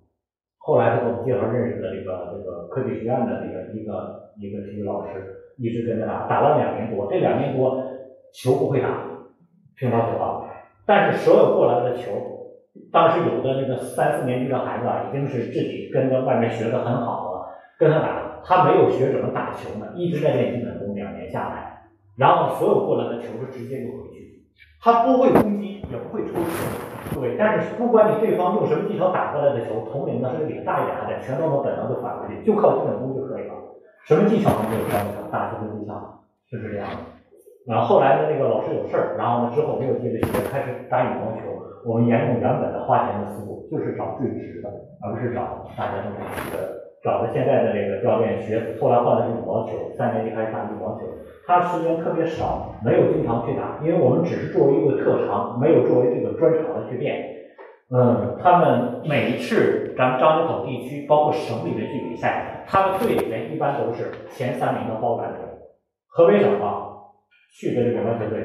[0.57, 7.05] 后来他给我们介绍认识的这个这个科技学院的这个一个一个体育老师，一直跟着打，打了两年多。
[7.11, 7.77] 这两年多
[8.33, 9.05] 球不会打，
[9.77, 10.49] 乒乓球啊，
[10.87, 12.34] 但是所有过来的球，
[12.91, 24.43] 当时有的那个三四年级的孩子啊，已经是自己跟着外面学的很好了，跟他打，他没有学怎么打球呢，一直在练基本功，两年下来，然后所有过来的球是直接就回去，
[24.81, 27.19] 他不会攻击，也不会抽球。
[27.19, 33.53] 对，但是不管你对方用什么技巧打过来的球，同龄的甚至比他大一点的，全都能本能就返回去，就靠基本功就可以了。
[34.03, 36.97] 什么技巧都没有教他，打球的技巧就是这样的。
[37.67, 41.54] 然后后来的那个老师有事儿，然后呢之后没有接着学，开始打羽毛球。
[41.85, 44.69] 我们沿用原本的花钱的思路，就是找最值的，
[45.01, 46.81] 而不是找大家都是的。
[47.03, 51.05] 找的现在的这个教练学，后来换的是羽毛球，三年级开始打羽毛球。
[51.45, 57.23] 他时间特别少，没有经常去打，因为我们只是作为一个特长，没有作为这个专长的去练。
[57.93, 65.39] 嗯，他们每一次咱们张家口地区，包括省里的去比赛，他们队里面一般都是前三名的包揽者。
[66.07, 66.87] 河北省啊，
[67.53, 68.39] 去的这个篮球队，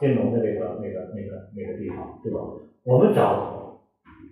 [0.00, 2.40] 金融的这个那个那个那个地方，对吧？
[2.84, 3.78] 我们找，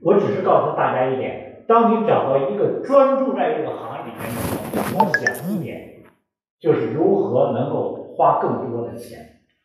[0.03, 5.95] 我只是告诉大家一点，当你找到一个专注在这个行业里面的时候，你想一点。
[6.61, 9.21] 就是如何能够花更多的钱，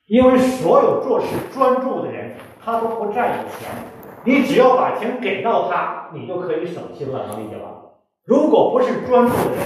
[0.06, 3.68] 因为所有做事专注的人，他都不在意钱。
[4.26, 7.98] 你只要把钱给到他，你就可以省心了，能理解吧？
[8.26, 9.66] 如果不是专注的人，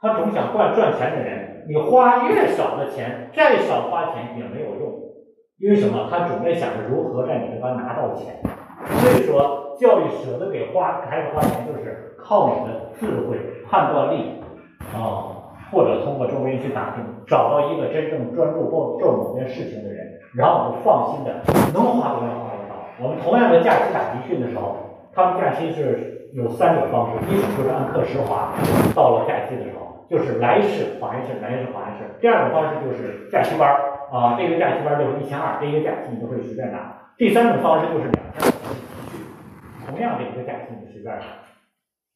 [0.00, 4.79] 他总想赚赚钱的人，你花越少的钱，再少花钱也没有用，
[5.60, 6.08] 因为什么？
[6.10, 8.40] 他准备想着如何在你这边拿到钱。
[8.80, 13.36] 所以说，教育舍得给花孩子花钱，就是靠你的智慧、
[13.68, 14.40] 判断力
[14.96, 21.44] 啊，或者通过周围去打听，找到一个真正专注做做某件事情的人，然后我们放心的
[21.74, 22.74] 能花多少花多少。
[23.02, 24.76] 我们同样的假期打集训的时候，
[25.12, 28.54] 他们假期是有三种方式，一种就是按课时划，
[28.94, 32.04] 到了假期的时候就是来一次划一次，来一次划一次。
[32.18, 33.76] 第二种方式就是假期班儿
[34.10, 37.14] 啊，这个假期班就是一千二，这一个假期你都可以随便拿。
[37.16, 38.74] 第三种方式就是两天的集
[39.12, 39.22] 训，
[39.86, 41.22] 同样的一个假期你随便拿，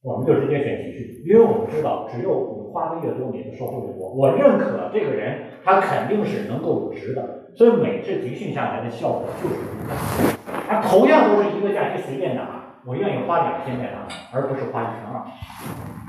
[0.02, 4.10] 我们就直接选集训，因为我们知道只有你花的越多，你的收获越多。
[4.10, 9.94] 我认可这个人，他肯定是能够有值的，所以每次集训下来的效果就是不一样。
[10.68, 15.22] 啊，同样都是一个假期随便拿，我愿意花两千在拿，而不是花一千二，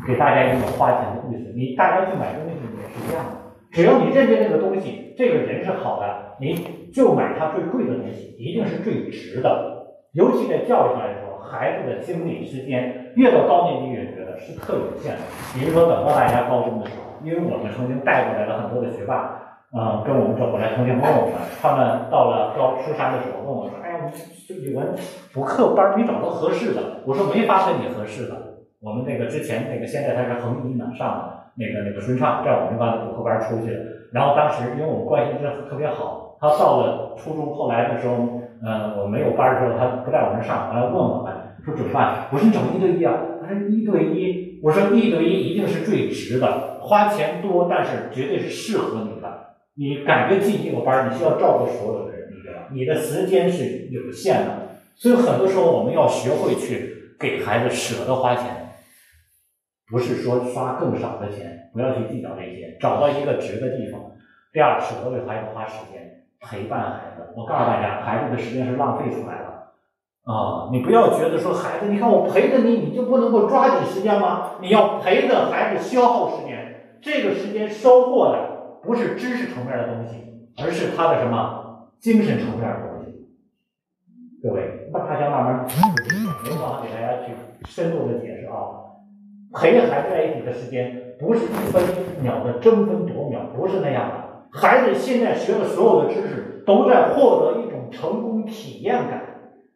[0.07, 1.53] 给大家一个花钱的意思。
[1.55, 3.44] 你大家去买东西也是一样的，
[3.75, 9.83] 只要你认定这个东西，这个人是好的，你就买他最贵的东西，一定是最值的。
[10.13, 15.21] 尤其在教育上来说，孩子的精力时间越到高年级越觉得是特有限的。
[15.53, 19.41] 比如说等到大家高中的时候，因为我们曾经带过来了很多的学霸。
[19.77, 24.11] 嗯，跟我们走过来，曾经问我们，他们到了高初三的时候问我说：“哎呀，我们
[24.47, 24.95] 这语文
[25.33, 28.35] 补课班没找到合适的。”我说：“没发给你合适的。
[28.79, 33.79] 我们那个之前那个现在他是恒一呢上的那个那个孙畅，在我们班的补课班出去的。
[34.11, 38.15] 然后当时因为我们关系真的特别好，他到了初中后来的时候，
[38.63, 41.33] 嗯，我没有班的时候，他不在我们上，完了问我们
[41.65, 42.27] 说怎么办？
[42.31, 43.19] 我说你找一对一啊。
[43.47, 49.27] 他说一对一，我说一对一一定是最值的，花钱多，但是绝对是适合你的。
[49.75, 54.51] 你感觉进这个班，你需要照顾所有的人，你知道你的时间是有限的，
[54.95, 58.64] 所以很多时候我们要学会去给孩子舍得花钱，
[59.89, 64.01] 不是说花更少的钱，不要去计较这些，找到一个值的地方。
[64.51, 67.33] 第二，舍得为孩子花时间陪伴孩子。
[67.35, 70.69] 我告诉大家，孩子的时间是浪费出来的啊！
[70.71, 74.51] 你不要觉得说孩子，你看我陪着你，你就不能够抓紧时间吗？
[74.61, 78.55] 你要陪着孩子消耗时间，这个时间收获的。
[78.85, 83.27] 不是知识层面的东西，而是他的什么精神层面的东西。
[84.43, 85.65] 各位，大家慢慢，
[86.43, 87.33] 没办法给大家去
[87.65, 88.84] 深入的解释啊。
[89.55, 91.81] 陪孩子在一起的时间，不是一分
[92.19, 94.59] 一秒的争分夺秒，不是那样的。
[94.59, 99.21] 孩子现在学的所有的知识，都在获得一种成功体验感。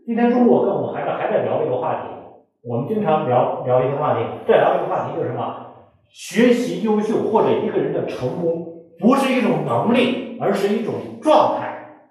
[0.06, 2.08] 今天中午我跟我们孩子还在聊这个话题，
[2.64, 5.66] 我们经常聊聊一个话题，再聊一个话题就是什么？
[6.10, 8.66] 学习优秀或者一个人的成功。
[9.00, 12.02] 不是一种能力，而是一种状态。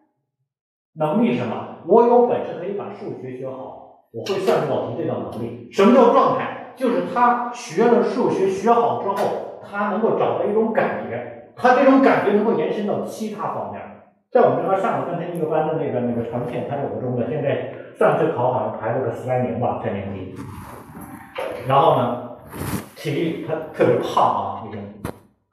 [0.94, 1.85] 能力什么？
[1.87, 5.68] 我有本事可以把数学学好，我会算数题，这叫能力。
[5.70, 6.58] 什么叫状态？
[6.79, 13.83] 就是他学了数学学好之后，他能够找到一种感觉，他这种感觉能够延伸到其他方面。
[14.31, 20.35] 在我们这边上了半天一个班的那个那个长线，他是五中的，现在上次考好像排了个十来名吧，在年级。
[21.67, 22.31] 然后呢，
[22.95, 24.81] 体育他特别胖啊，已经。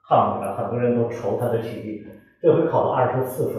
[0.08, 2.06] 胖的很多人都愁他的体育，
[2.40, 3.56] 这回考了二十四分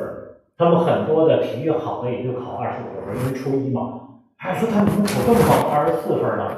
[0.57, 3.99] 他们很多的体育好的也就考二十五分因为初一嘛。
[4.37, 6.51] 还说他怎么考这么考二十四分呢？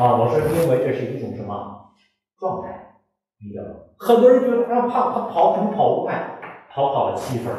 [0.00, 1.92] 啊，我说因为这是一种什么
[2.38, 2.96] 状态，
[3.44, 3.80] 你知道吗？
[3.98, 6.38] 很多人觉得他怕，他跑怎么跑不快？
[6.72, 7.52] 跑跑了七分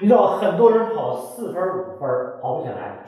[0.00, 2.08] 你知道很多人跑四分五分
[2.42, 3.04] 跑不起来，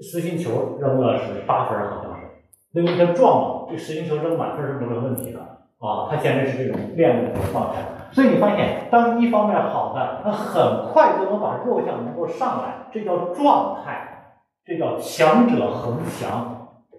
[0.00, 5.40] 实心球扔了是八分好像是，因为他壮嘛，这实心球扔满分是不是问题的？
[5.40, 16.53] 啊，他现在是这种练的状态，所以你发现，当一方面好的，他很快就能把弱项能够上来，这叫状态，这叫强者恒强。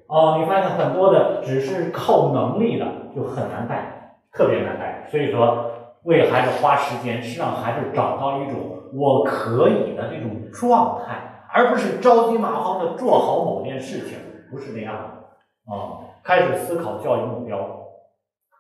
[0.08, 5.08] 啊，你发现很多的只是靠能力的就很难带，特别难带。
[5.10, 5.72] 所以说，
[6.04, 8.60] 为孩子花时间是让孩子找到一种
[8.94, 14.18] 我可以的这种状态，而不是着急忙慌的做好某件事情，
[14.52, 15.74] 不是那样的。
[15.74, 17.58] 啊，开始思考教育目标。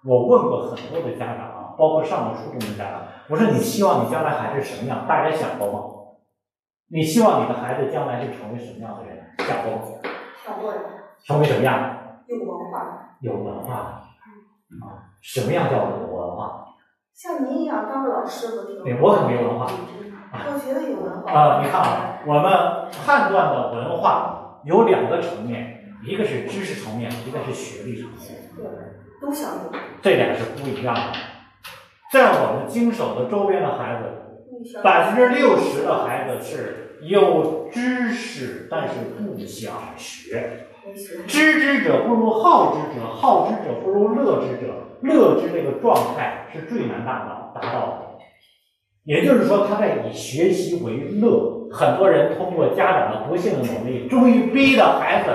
[0.07, 5.05] 我问过很多的家长啊，包括上了初中的家长，我说你希望你将来孩子什么样？
[5.07, 5.79] 大家想过吗？
[6.89, 9.23] 你希望你的孩子将来是成为什么样的人？
[9.37, 9.81] 想过吗？
[10.43, 10.79] 想过呀。
[11.25, 11.97] 成为什么样？
[12.27, 13.17] 有文化。
[13.19, 13.73] 有文化。
[14.81, 16.65] 啊，什么样叫有文化？
[17.13, 18.83] 像您一样当个老师不挺？
[18.83, 19.65] 对，我可没有文化。
[20.31, 21.31] 我觉得有文化。
[21.31, 28.19] 啊，你看啊，我们判断的文化有两个层面，一个是知识层面，一个是学历层面。
[28.55, 28.65] 对。
[29.21, 29.71] 都想有，
[30.01, 31.01] 这俩是不一样的。
[32.11, 40.67] 在我们经手的周边的孩子，百分之六十的孩子是有知识，但是不想学。
[41.27, 44.73] 知之者不如好之者，好之者不如乐之者。
[45.01, 47.97] 乐之这个状态是最难达到达到的。
[49.03, 51.53] 也就是说，他在以学习为乐。
[51.71, 55.29] 很多人通过家长的不幸的努力，终于逼的孩子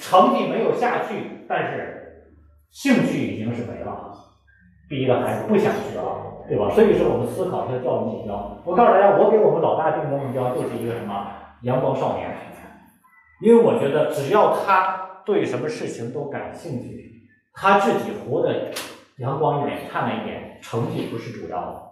[0.00, 2.32] 成绩没有下去，但是
[2.70, 4.10] 兴趣已经是没了，
[4.88, 6.70] 逼的孩子不想学了，对吧？
[6.74, 8.58] 所以说，我们思考一下教育目标。
[8.64, 11.26] 我告诉大家，我给我们老大定的目标就是一个什么？
[11.62, 12.30] 阳光少年。
[13.44, 18.70] 因为我觉得，只要他对什么事情都感兴趣，他自己活得
[19.18, 21.82] 阳光一点、灿烂一点，成绩不是主要的。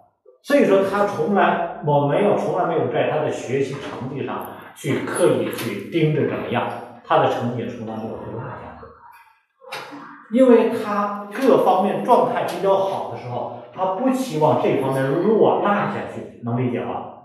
[0.41, 6.67] 所以说，他从来我没有从来没有在他的学习成绩上去刻意去盯着怎么样，
[7.05, 8.89] 他的成绩也从来没有落下过。
[10.31, 17.22] 因为他各方面状态比较好的时候，他不期望这方面落落下去，能理解吗？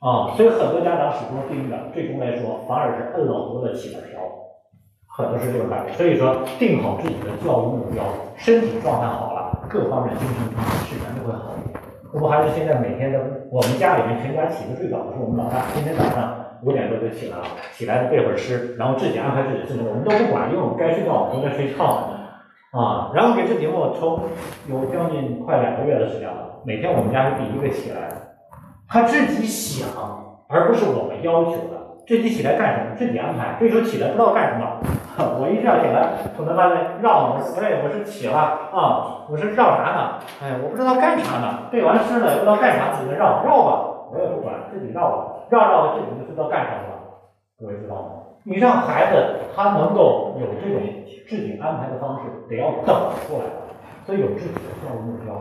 [0.00, 4.16] 啊，所以很多家长始终盯着，最终来说反而是摁了胡子起了瓢，
[5.06, 5.92] 很多是这种感觉。
[5.92, 8.02] 所以说，定好自己的教育目标，
[8.34, 11.52] 身体状态好了，各方面精神状态自然就会好。
[12.14, 13.18] 我们孩子现在每天都，
[13.52, 16.32] 我们家里面全家起的最早的是我们老大，今天早上
[16.64, 17.44] 五点多就起来了，
[17.76, 22.08] 起来背会儿诗，然后自己安排自己的事情，我们都不管，因为我们该睡觉我们都在睡觉，
[22.72, 24.18] 啊，然后给这题目抽
[24.66, 28.08] 有将近快两个月的时间了，每天我们家是第一个起来，
[28.90, 29.88] 他自己想，
[30.48, 31.78] 而不是我们要求的。
[32.08, 32.96] 自己起来干什么？
[32.96, 33.54] 自己安排。
[33.60, 34.66] 这时候起来不知道干什么，
[35.38, 40.18] 我一觉起来，可能他在绕我，哎，我是起了啊，我是绕啥呢？
[40.42, 41.70] 哎，我不知道干啥呢。
[41.70, 46.98] 背完诗了，不知道干啥，自己绕绕吧，我也不管，自己绕吧，绕绕自己就知道干什么了。
[47.60, 48.10] 各位知道吗？
[48.42, 50.82] 你让孩子他能够有这种
[51.28, 53.44] 自己安排的方式，得要等出来，
[54.04, 55.34] 所以有自己的教育目标。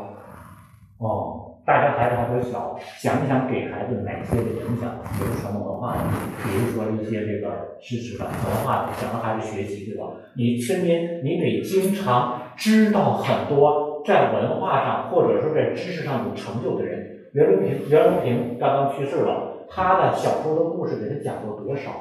[1.00, 1.49] 哦。
[1.70, 5.96] 大家孩子还都小，想一想给孩子哪些的影响，比如传统文化，
[6.42, 10.08] 比如说一些这个知识的文化的，想让孩子学习，对吧？
[10.36, 17.30] 你身边你得经常知道很多在文化上或者说在知识上有成就的人。
[17.34, 21.92] 袁隆平，袁隆平刚刚去世了，他的小说的故事给他讲过多少，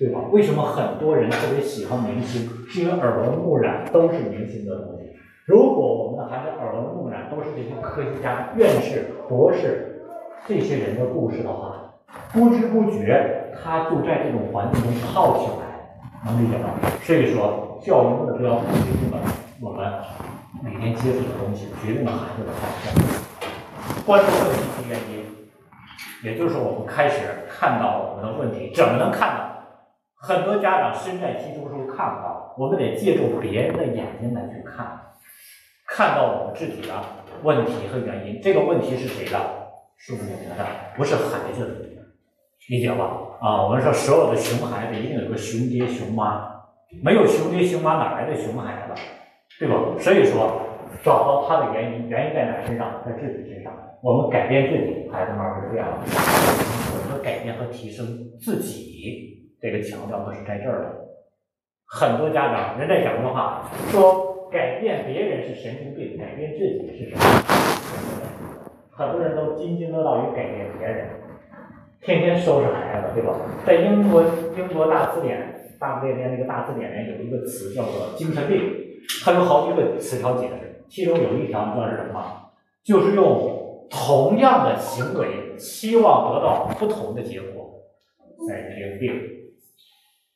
[0.00, 0.22] 对吧？
[0.32, 2.50] 为什么很多人特别喜欢明星？
[2.68, 5.03] 是因为耳闻目染都是明星的东西。
[5.46, 10.02] 如果我们的孩子耳闻目染都是这些科学家、院士、博士
[10.46, 11.92] 这些人的故事的话，
[12.32, 16.70] 不知不觉他就在这种环境中泡起来，能理解吗？
[17.02, 19.18] 所以说，教育目标决定了
[19.60, 19.92] 我们
[20.62, 24.02] 每天接触的东西，决定了孩子的方向。
[24.06, 25.26] 关注问题的原因，
[26.22, 27.20] 也就是我们开始
[27.50, 29.44] 看到我们的问题，怎么能看到？
[30.16, 35.00] 很多家长身在其中时候看不到，我们得借助别人的眼睛来去看。
[35.86, 36.94] 看到我们自己的
[37.42, 39.38] 问题和原因，这个问题是谁的？
[39.96, 40.28] 是我们
[40.58, 40.66] 的，
[40.96, 41.74] 不是孩子的，
[42.68, 43.04] 理解吧？
[43.40, 46.50] 啊，我们说所有的熊孩子一定有个熊爹熊妈，
[47.02, 49.00] 没有熊爹熊妈哪来的熊孩子？
[49.60, 49.76] 对吧？
[50.00, 50.60] 所以说，
[51.04, 53.02] 找到他的原因，原因在哪身上？
[53.06, 53.72] 在自己身上。
[54.02, 55.98] 我们改变自己，孩子慢慢就变了。
[56.02, 58.04] 我们改变和提升
[58.40, 60.90] 自己，这个强调的是在这儿的。
[61.86, 64.33] 很多家长人在讲的话说。
[64.54, 67.20] 改变别人是神经病，改变自己是什么？
[68.92, 71.08] 很多人都津津乐道于改变别人，
[72.00, 73.34] 天天收拾孩子，对吧？
[73.66, 74.22] 在英国
[74.56, 78.62] 英国大词典大不列颠那个大字典里有一个词叫做精神病，
[79.24, 82.52] 它有好几个词条解释，其中有一条你知道是什么？
[82.84, 87.80] 就是用同样的行为期望得到不同的结果，
[88.48, 89.20] 神经病。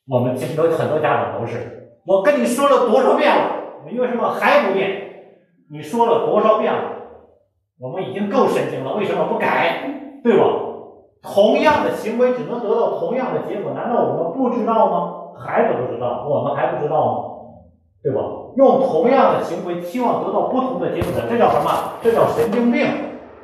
[0.09, 3.58] 我们其实有很多家长都是，我跟你说了多少遍了。
[3.85, 5.01] 你为什么还不变？
[5.71, 6.81] 你说了多少遍了？
[7.79, 10.19] 我们已经够神经了，为什么不改？
[10.23, 10.45] 对吧？
[11.21, 15.15] 同样的行为只能得到同样的结果，难道我们不知道吗？
[15.39, 17.23] 孩子不知道，我们还不知道吗？
[18.01, 18.21] 对吧？
[18.55, 21.69] 用同样的行为期望得到不同的结果，这叫什么？
[22.01, 22.87] 这叫神经病，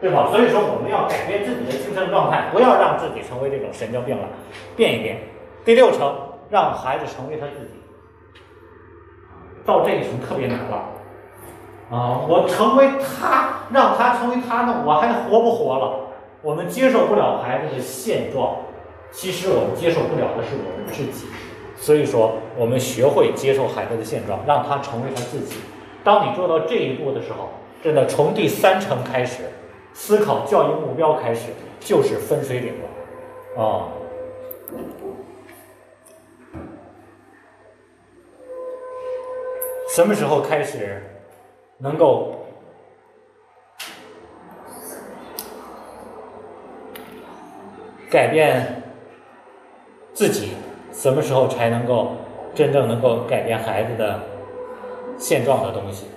[0.01, 0.27] 对吧？
[0.31, 4.27] 所以说我们要改变自己的精神状态，不要让自己成为这种神经病了，
[4.75, 5.17] 变一变。
[5.63, 6.13] 第六层，
[6.49, 7.84] 让孩子成为他自己。
[9.65, 10.77] 到这一层特别难了，
[11.89, 12.21] 啊！
[12.27, 15.99] 我成为他，让他成为他呢，我还活不活了？
[16.41, 18.57] 我们接受不了孩子的现状，
[19.11, 21.25] 其实我们接受不了的是我们自己。
[21.77, 25.57] 所以说，我们学会接受孩子的现状，让他成为他自己。
[26.03, 27.49] 当你做到这一步的时候，
[27.83, 29.43] 真的从第三层开始
[29.93, 31.49] 思考教育目标开始，
[31.79, 32.73] 就是分水岭
[33.55, 33.87] 了，啊！
[39.95, 41.01] 什么时候开始
[41.77, 42.45] 能够
[48.09, 48.83] 改变
[50.13, 50.51] 自己，
[50.91, 52.17] 什么时候才能够
[52.53, 54.19] 真正能够改变孩子的
[55.17, 56.07] 现状的东西？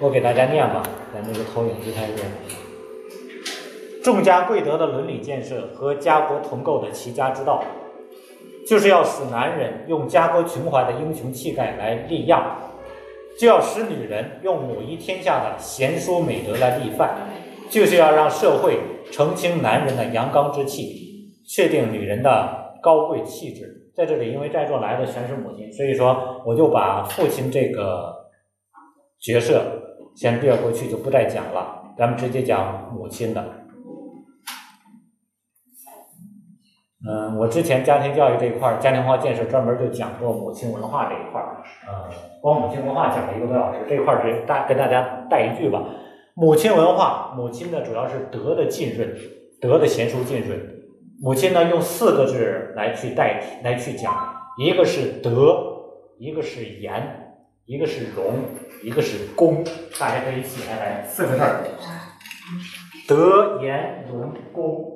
[0.00, 0.82] 我给大家念吧，
[1.14, 2.16] 咱这个投影机太弱。
[4.04, 7.64] 众家贵德的伦理建设和家国同构的齐家之道，
[8.68, 12.54] 就是要使男人用家国情怀的英雄气概来立样，
[13.38, 17.14] 就要使女人用母仪天下的贤淑美德来立范，
[17.70, 18.78] 就是要让社会
[19.10, 23.90] 澄清男人的阳刚之气，确定女人的高贵气质。
[23.96, 28.14] 在这里，因为在座来的全是母亲，所以说我就把父亲这个
[29.18, 29.62] 角色
[30.14, 31.94] 先略过去，就不再讲了。
[31.96, 33.42] 咱们直接讲母亲的。
[37.06, 41.62] 嗯，我之前家庭教育这一块儿，家庭化建设专门就讲过母亲文化这一块儿。
[41.86, 42.08] 呃，
[42.40, 45.84] 光母亲文化讲了一个多小时，这块儿直大跟大家带一句吧。
[46.32, 49.14] 母亲文化，母亲呢主要是德的浸润，
[49.60, 50.58] 德的贤淑浸润。
[51.20, 54.14] 母亲呢，用四个字来去代替，来去讲，
[54.56, 55.62] 一个是德，
[56.18, 57.36] 一个是严，
[57.66, 58.36] 一个是容，
[58.82, 59.62] 一个是恭。
[60.00, 61.60] 大家可以写下来四个字儿：
[63.06, 64.93] 德、言、容、恭。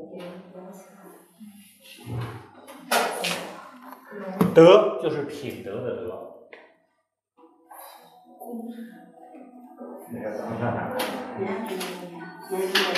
[4.55, 4.99] 德。
[5.03, 6.25] 就是品德的德。
[10.11, 10.97] 那个咱们看看，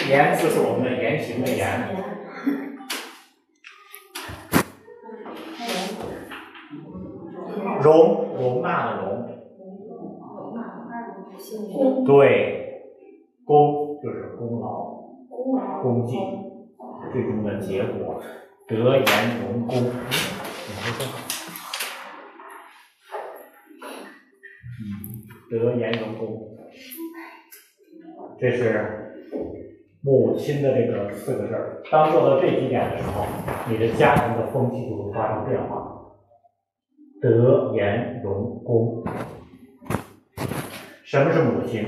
[0.09, 1.61] 言就是我们的言行的言。
[7.83, 8.29] 容。
[8.41, 9.29] 容纳的容，
[12.07, 12.87] 对，
[13.45, 14.95] 功就是功劳，
[15.83, 16.17] 功绩，
[17.13, 18.23] 最终的结果，
[18.67, 19.05] 德言
[19.43, 19.91] 容功，嗯，
[25.51, 26.57] 德言容功，
[28.39, 29.13] 这是
[30.01, 31.83] 母亲的这个四个字儿。
[31.91, 33.27] 当做到这几点的时候，
[33.69, 35.89] 你的家庭的风气就会发生变化。
[37.21, 39.03] 德言容功，
[41.05, 41.85] 什么是母亲？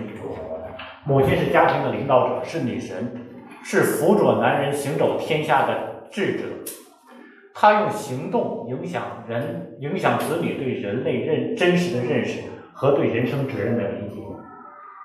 [1.06, 3.12] 母亲是家庭的领导者，是女神，
[3.62, 6.42] 是辅佐男人行走天下的智者。
[7.54, 12.40] 她用行动影响人，影响子女对人类认真实的认识
[12.72, 14.22] 和对人生责任的理解。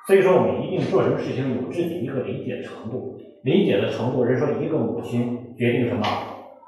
[0.05, 6.05] 所以说，我们一定做什么事情有自己一个理解程度，理解的程度，人说一个母亲决定什么？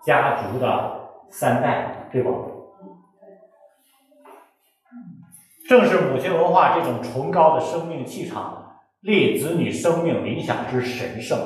[0.05, 2.31] 家族的三代，对吧？
[5.69, 11.37] 正是母亲文化这种崇高的生命气场，立子女生命理想之神圣；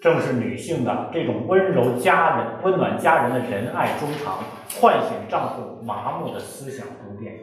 [0.00, 4.38] 正是女性的这种温柔家人、温暖家人的仁爱衷肠，
[4.80, 7.34] 唤醒丈夫麻木的思想宫殿。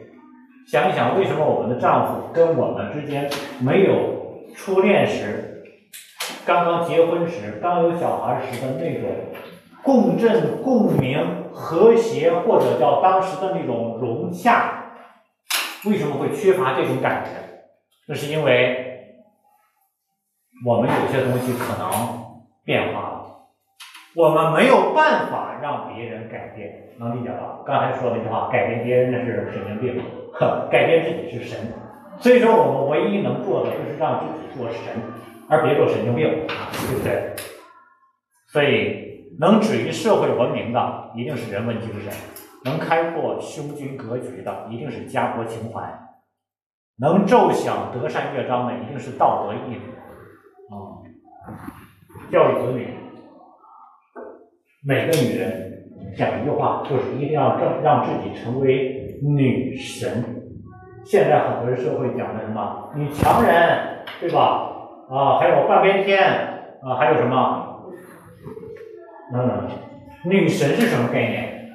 [0.70, 5.64] 想一想，为什么我们的丈夫跟我们之间没有初恋时、
[6.44, 9.08] 刚刚结婚时、刚有小孩时的那种
[9.82, 14.92] 共振、共鸣、和谐，或者叫当时的那种融洽？
[15.86, 17.30] 为什么会缺乏这种感觉？
[18.06, 19.14] 那是因为
[20.66, 23.27] 我们有些东西可能变化了，
[24.18, 27.60] 我们没有办法让别人改变，能理解吧？
[27.64, 30.02] 刚才说那句话，改变别人那是神经病，
[30.68, 31.56] 改变自己是神。
[32.18, 35.00] 所以说，我们唯一能做的就是让自己做神，
[35.48, 37.36] 而别做神经病啊，对不对？
[38.48, 42.12] 所以，能止于社会文明的，一定是人文精神。
[42.64, 45.80] 能开阔胸襟格局的，一定是家国情怀；
[46.98, 49.78] 能奏响德善乐章的，一定是道德义。
[50.74, 51.06] 啊，
[52.32, 52.88] 教育子女，
[54.86, 55.82] 每个女人
[56.16, 60.24] 讲一句话，就是一定要让让自己成为女神。
[61.04, 64.70] 现在很多人社会讲的什么女强人，对吧？
[65.10, 66.22] 啊，还有半边天，
[66.80, 67.82] 啊，还有什么？
[69.34, 69.68] 嗯，
[70.24, 71.70] 女神是什么概念？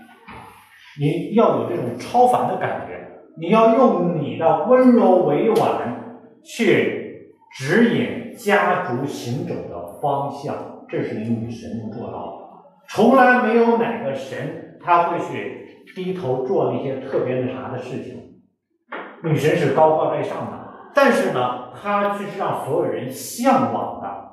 [0.97, 3.05] 你要有这种超凡的感觉，
[3.37, 12.42] 你要用你的温柔委婉去指引家族行走的方向，这是女神能做到的。
[12.89, 18.41] 从来没有哪个神他会去低头做那些特别那啥的事情，
[19.23, 24.23] 女神是高高在上的，但是呢，她却是让所有人向往的。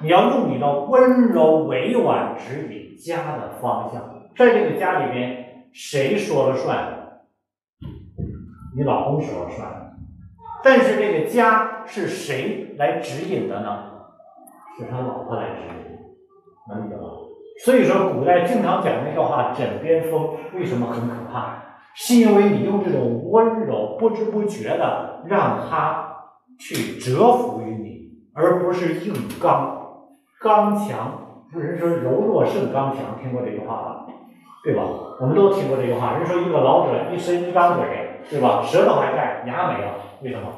[0.00, 4.02] 你要用你的温柔委婉指引家的方向，
[4.36, 5.42] 在这个家里面。
[5.76, 7.24] 谁说了算？
[8.76, 9.96] 你老公说了算。
[10.62, 13.90] 但是这个家是谁来指引的呢？
[14.78, 15.98] 是他老婆来指引，
[16.68, 17.02] 能理解吗？
[17.62, 21.62] 所以说，古代经常讲那句话“枕边风”，为什么很可怕？
[21.94, 26.16] 是因为你用这种温柔，不知不觉的让他
[26.58, 29.92] 去折服于你，而不是硬刚、
[30.40, 31.20] 刚强。
[31.54, 34.06] 人说柔弱胜刚强，听过这句话吧？
[34.64, 34.82] 对吧？
[35.20, 37.84] 我们都听过这句话，人说一个老者一身一张嘴，
[38.28, 38.60] 对吧？
[38.66, 40.48] 舌头还在，牙没了，为什么？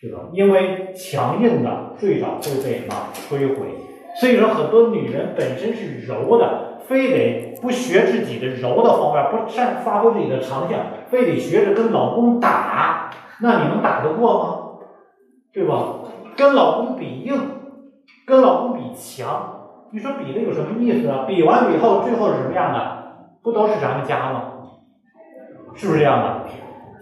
[0.00, 0.20] 对吧？
[0.32, 3.66] 因为强硬的最早会被什么摧毁？
[4.20, 13.10] 所以说，很多女人本身是柔的，非得不学自己的柔的方面，不善发挥自己的长项，非得学着跟老公打，
[13.40, 14.54] 那你能打得过吗？
[15.52, 15.94] 对吧？
[16.36, 17.40] 跟老公比硬，
[18.26, 19.54] 跟老公比强，
[19.92, 21.24] 你说比的有什么意思啊？
[21.26, 22.98] 比完以后，最后是什么样的？
[23.42, 24.42] 不都是咱们家吗？
[25.74, 26.44] 是不是这样的？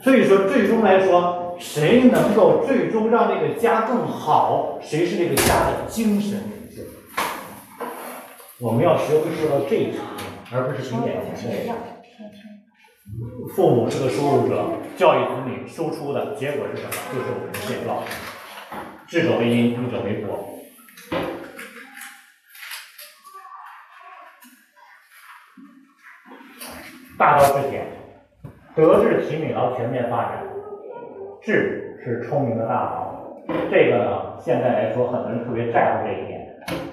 [0.02, 6.38] 所以说，最终来说，谁能够最终让这个家更好，谁是这个家的精神。
[8.59, 10.00] 我们要学会做到这一层，
[10.50, 11.74] 而不是仅眼前的。
[13.54, 14.64] 父母是个收入者，
[14.96, 16.90] 教育子女输出的结果是什么？
[17.12, 18.02] 就是我们的现状。
[19.07, 20.48] 智者为因，愚者为果。
[27.18, 27.86] 大道至简，
[28.74, 30.42] 德智体美劳全面发展。
[31.42, 33.36] 智是聪明的大脑，
[33.70, 36.45] 这个呢，现在来说，很多人特别在乎这一点。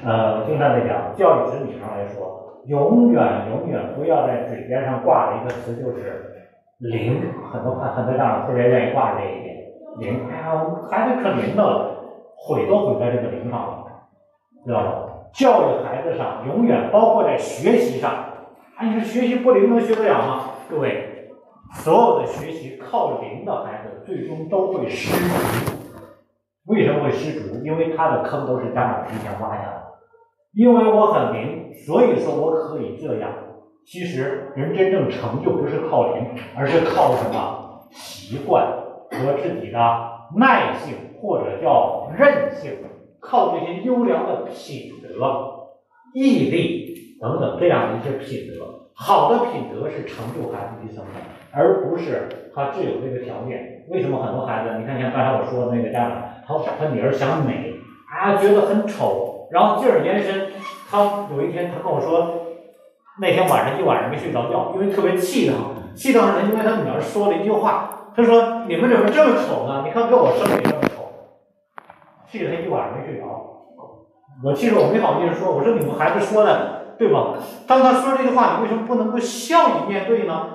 [0.06, 6.34] 呃，经常在讲，教育子女上来说，永远永远不要在嘴边上挂着一个词，就是
[6.80, 7.22] 零。
[7.52, 9.58] 很多很多家长特别愿意挂这一点，
[10.00, 10.30] 零。
[10.30, 11.90] 哎呀，孩子可灵的了。
[12.46, 13.86] 毁都毁在这个零上了，
[14.66, 14.92] 知道吧？
[15.32, 18.12] 教育孩子上，永远包括在学习上。
[18.82, 20.44] 你说学习不灵能学得了吗？
[20.70, 21.30] 各位，
[21.76, 25.14] 所有的学习靠零的孩子，最终都会失。
[26.66, 27.64] 为什么会失足？
[27.64, 29.84] 因为他的坑都是家长提前挖下的。
[30.54, 33.32] 因为我很灵，所以说我可以这样。
[33.86, 37.88] 其实人真正成就不是靠灵，而是靠什么？
[37.92, 38.66] 习惯
[39.12, 39.80] 和自己的
[40.38, 40.96] 耐性。
[41.26, 42.80] 或者叫韧性，
[43.22, 45.70] 靠这些优良的品德、
[46.14, 51.12] 毅力等等这样的一些品德，好的品德是成就孩子一生的，
[51.52, 53.86] 而不是他具有这个条件。
[53.90, 57.74] 为什么很多孩子，你看像刚才我说的那个家长，他他女儿想美
[58.10, 60.52] 啊，觉得很丑，然后劲儿延伸，
[60.90, 62.34] 他有一天他跟我说，
[63.20, 65.56] 那天晚上一晚上没睡着觉，因为特别气他，
[65.96, 69.84] 气他呢，因为他女儿说了一句话，他说你们怎么这么丑呢？
[69.86, 71.04] 你看给我生的这么丑。
[72.28, 73.26] 气得他一晚上没睡着，
[74.44, 77.34] 我其实我没好意思说，我说你们孩子说的对吧？
[77.68, 80.48] 当他说这句话，你为什么不能够笑以面对呢？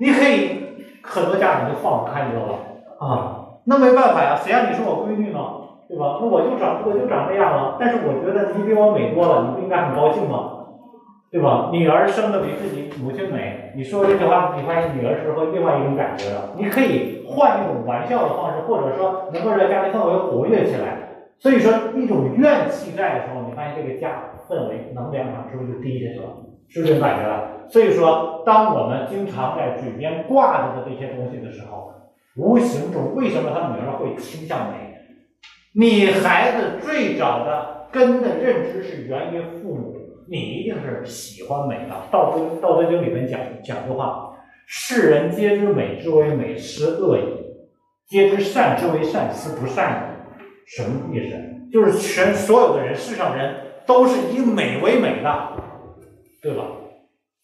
[0.00, 2.54] 你可以很多家长就放不开，你知道吧？
[3.00, 5.40] 啊，那没办法呀，谁让你是我闺女呢？
[5.88, 6.18] 对吧？
[6.20, 10.52] 那我就长我就长这样了，但是我觉得你比我美多了，你不应该很高兴吗？
[11.32, 11.70] 对吧？
[11.72, 16.50] 女儿生的比自己母亲美，你说这句话，你发现女儿是会另外一种感觉的。
[16.56, 20.98] 你可以换一种玩笑的方式，或者说能够让家庭氛围活跃起来。
[21.38, 24.08] 所以说，一种怨气在的时候，你发现这个家
[24.48, 26.26] 氛围能量场是不是就低下去了？
[26.68, 27.68] 是不是这种感觉了？
[27.68, 31.92] 所以说，当我们经常在嘴边挂着的这些东西的时候，
[32.36, 34.96] 无形中为什么他女儿会倾向美？
[35.74, 39.94] 你孩子最早的根的认知是源于父母。
[40.28, 44.36] 你一定是喜欢美的，《道德道德经》里面讲讲句话
[44.66, 47.22] ：“世人皆知美之为美，斯恶已；
[48.08, 51.36] 皆知善之为善，斯不善已。”什么意思？
[51.72, 53.54] 就是全所有的人，世上人
[53.86, 55.52] 都是以美为美的，
[56.42, 56.64] 对吧？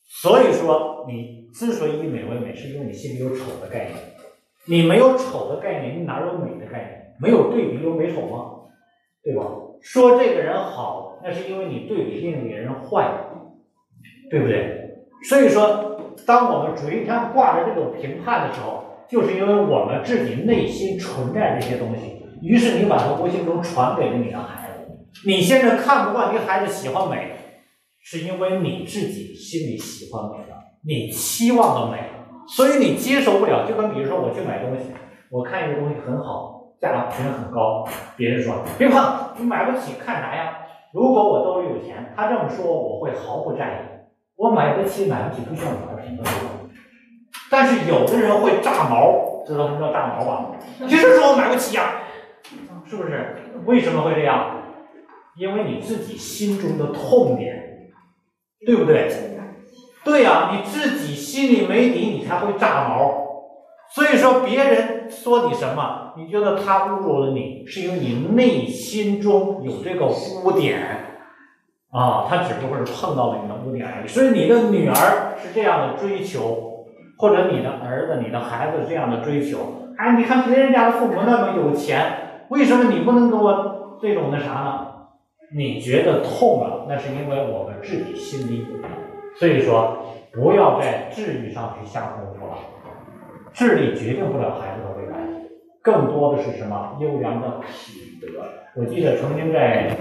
[0.04, 3.96] 所以说，你之所以以美为美，是因为你心里有丑的概念。
[4.66, 7.14] 你没有丑的概念，你哪有美的概念？
[7.20, 8.50] 没有对比有美丑吗？
[9.24, 9.44] 对吧？
[9.80, 13.10] 说这个人好，那是因为你对比另一个人坏，
[14.30, 15.04] 对不对？
[15.28, 24.61] 所以说，当我们嘴上挂着这种评判的时候，就是因为我们自己内心存在这些东西，于是你把它无形中传给了你的孩子。
[25.26, 27.32] 你现在看不惯你孩子喜欢美，
[28.00, 30.54] 是因为你自己心里喜欢美的，
[30.84, 32.10] 你期望的美，
[32.48, 33.66] 所以你接受不了。
[33.68, 34.92] 就跟比如说我去买东西，
[35.30, 36.60] 我看一个东西很好。
[36.80, 37.86] 价钱很高，
[38.16, 39.00] 别人说别碰，
[39.38, 40.52] 你买不起，看啥呀？
[40.92, 43.76] 如果我兜里有钱，他这么说，我会毫不在意。
[44.34, 46.26] 我买得起，买不起，不需要你来评论。
[47.48, 50.50] 但是有的人会炸毛，知道什么叫炸毛吧？
[50.80, 52.00] 就是说我买不起呀，
[52.84, 53.36] 是不是？
[53.64, 54.61] 为什么会这样？
[55.36, 57.90] 因为你自己心中的痛点，
[58.66, 59.10] 对不对？
[60.04, 63.22] 对呀，你自己心里没底，你才会炸毛。
[63.94, 70.80] 所以说，别人说你什么，你觉得他侮辱了你，是因为你内心中有这个污点
[71.90, 74.08] 啊，他只不过是碰到了你的污点而已。
[74.08, 76.86] 所以你的女儿是这样的追求，
[77.18, 79.58] 或者你的儿子、你的孩子这样的追求，
[79.98, 84.91] 哎，你看别人家的父母那么有钱，为什么你不能给我这种那啥呢？
[85.54, 88.66] 你觉得痛了，那是因为我们自己心里有。
[89.36, 89.98] 所以说，
[90.32, 92.58] 不要在治愈上去下功夫了。
[93.52, 95.18] 智力决定不了孩子的未来，
[95.82, 98.26] 更多的是什么优良的品德。
[98.74, 99.94] 我记得曾经在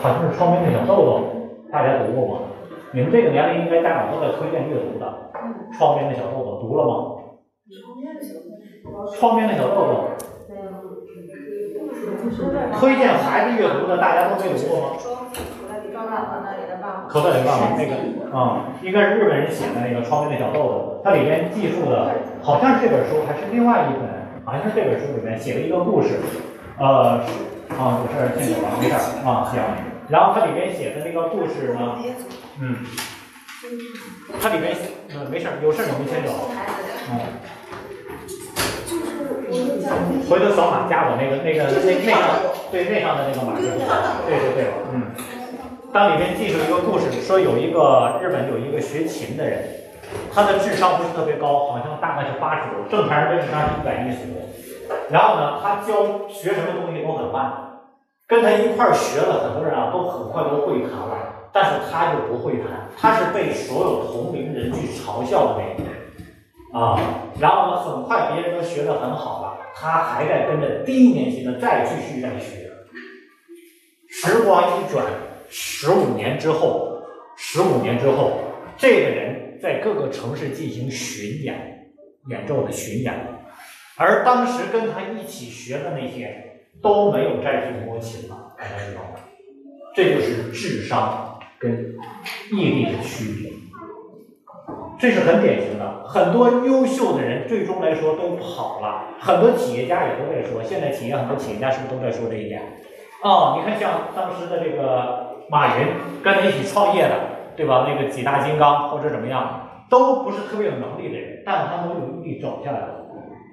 [0.00, 1.24] 好像是窗边的小豆豆，
[1.70, 2.40] 大家读过吗？
[2.92, 5.30] 你们这个年龄应该家长都在推荐阅读的。
[5.76, 7.14] 窗边的小豆豆读了吗？
[9.14, 10.08] 窗边的小豆豆。
[12.78, 14.96] 推荐孩子阅读的，大家都没读过吗？
[17.08, 24.08] 口袋里爸爸那个啊，应该是日本人写的那个《窗边的小豆豆》，它里面记述的，好像是这本书，还是另外一本，
[24.44, 26.20] 好像是这本书里面写了一个故事，
[26.78, 27.20] 呃，
[27.76, 28.94] 啊，有事听我吧，没事
[29.26, 29.60] 啊，行。
[30.08, 31.96] 然后它里面写的那个故事呢，
[32.60, 32.76] 嗯，
[34.40, 34.74] 它里面
[35.14, 36.50] 嗯没事有事你们先走，
[37.10, 37.57] 嗯。
[40.28, 42.20] 回头扫码加我那个那个那那上
[42.70, 45.08] 对那上的那个码就对对对对嗯，
[45.92, 49.64] 当里面记住一个故事，说有一个日本有一个学琴的人，
[50.34, 54.36] 他的智商不是特别高，好像大概是八十多，正常人的智商是一百一十多。
[55.10, 57.80] 然后呢，他教学什么东西都很慢，
[58.26, 65.88] 跟他一块儿学了很多人啊，都很快都会弹了，但是他就不会弹，他是被所有同龄人去嘲笑的那个。
[66.72, 72.68] 啊，然后呢，很快别人都学得很好了，他还在跟着低年级的再继续在学。
[74.08, 75.04] 时光一转，
[75.48, 77.02] 十五年之后，
[77.36, 78.40] 十五年之后，
[78.76, 81.90] 这个人在各个城市进行巡演，
[82.28, 83.14] 演奏的巡演，
[83.96, 89.20] 而当时跟他一起学的那些都没有再去摸琴了，大家知道吗？
[89.94, 91.94] 这就是智商跟
[92.52, 93.52] 毅力的区别。
[94.98, 95.77] 这是很典型的，
[96.08, 99.04] 很多优秀的人最终来说都跑了。
[99.20, 102.62] 很多企业家也都在说，现在企业很多企业家是不是都在说这一点？
[103.22, 105.88] 哦，你看像当时的这个马云
[106.22, 107.14] 跟他一起创业的，
[107.56, 107.86] 对吧？
[107.86, 113.04] 那个几大金刚或者怎么样，都不是特别有能力的人，但他们有毅力走下来了。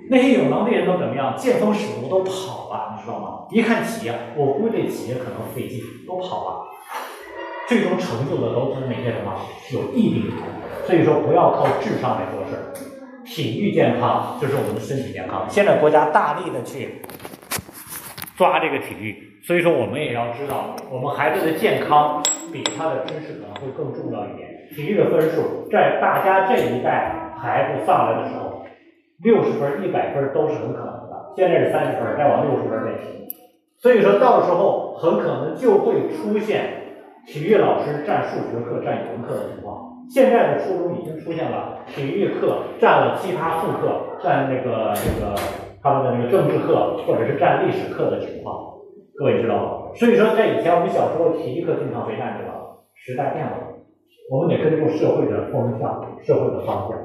[0.10, 1.36] 那些有能力人都怎么样？
[1.36, 3.48] 见风使舵都跑了，你知道吗？
[3.50, 6.68] 一看企业，我估计这企业可能费劲，都跑了。
[7.68, 9.34] 最终成就的都是那些什么
[9.74, 10.34] 有毅力。
[10.86, 12.74] 所以说，不要靠智商来做事儿。
[13.26, 15.46] 体育健康就是我们的身体健康。
[15.50, 17.02] 现在国家大力的去
[18.38, 22.22] 抓这个体育，所以说我们也要知道，我们孩子的健康
[22.54, 24.48] 比他的知识可能会更重要一点。
[24.76, 28.64] 体育的分数，在大家这一代孩子上来的时候，
[29.24, 31.34] 六十分、一百分都是很可能的。
[31.36, 33.26] 现在是三十分，再往六十分再提。
[33.80, 36.85] 所以说到时候很可能就会出现
[37.28, 39.94] 体育老师占数学课、占语文课的情况。
[40.10, 45.36] 现在的初中已经出现了体育课占了其他副课，占那个那个
[45.82, 48.76] 他们的那个政治课或者是占历史课的情况，
[49.16, 49.72] 各位知道吗？
[49.96, 52.46] 所以说在以前我们小时候体育课经常被占着，
[52.94, 53.58] 时代变了，
[54.30, 56.98] 我们得跟住社会的风向、社会的方向。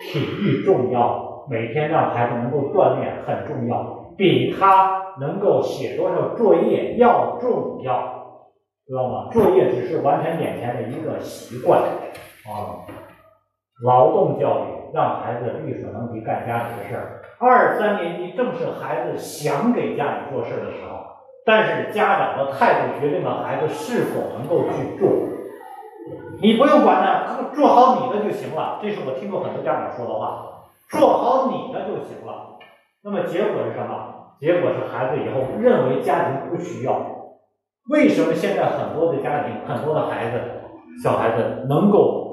[0.00, 8.19] 体育重要，每天让孩子能够锻炼很重要，比他能够写多少作业要重要，
[8.90, 9.28] 知道吗？
[9.30, 11.80] 作业只是完成眼前的一个习惯。
[11.80, 12.82] 啊，
[13.84, 17.22] 劳动教育让孩子力所能及干家里的事儿。
[17.38, 21.06] 二三年级正是孩子想给家里做事的时候，
[21.46, 25.08] 但是家长的态度决定了孩子是否能够去做。
[26.42, 28.80] 你不用管他，做好你的就行了。
[28.82, 32.58] 这是我听过很多家长说的话，做好你的就行了。
[33.04, 34.34] 那么结果是什么？
[34.40, 37.19] 结果是孩子以后认为家庭不需要。
[37.88, 40.40] 为什么现在很多的家庭、很多的孩子、
[41.02, 42.28] 小孩子能够？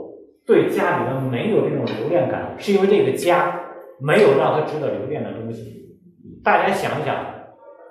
[0.46, 3.60] 对家里人没有这种留恋感，是因为这个家
[4.00, 5.90] 没有让他值得留恋的东西。
[6.42, 7.18] 大家想想，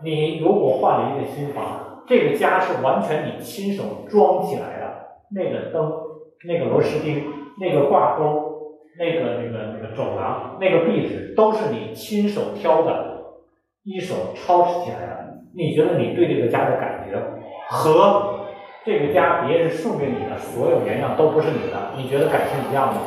[0.02, 4.86] 你如果换了一个新房，这个家是完全你亲手装起来的，
[5.34, 5.92] 那个灯、
[6.48, 7.24] 那个螺丝钉、
[7.60, 8.24] 那个挂钩、
[8.98, 13.18] 那个那个那个走廊、那个壁纸，都是你亲手挑的，
[13.84, 15.16] 一手操持起来的。
[15.54, 17.20] 你觉得你对这个家的感觉
[17.70, 18.40] 和？
[18.84, 23.00] 这个家别人送给你的所有原样都不是你的，你觉得感情一样吗？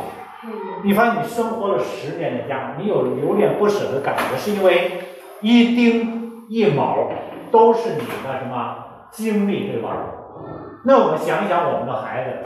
[0.84, 4.92] 你发现你生活了十年的家，你有留恋不舍的感觉，是因为
[5.40, 7.10] 一丁一毛
[7.50, 8.76] 都是你的什么
[9.10, 9.96] 经历，对吧？
[10.84, 12.40] 那我们想一想，我们的孩子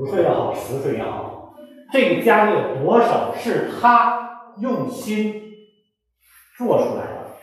[0.00, 1.54] 五岁也好，十岁也好，
[1.92, 5.42] 这个家里有多少是他用心
[6.56, 7.34] 做出来的？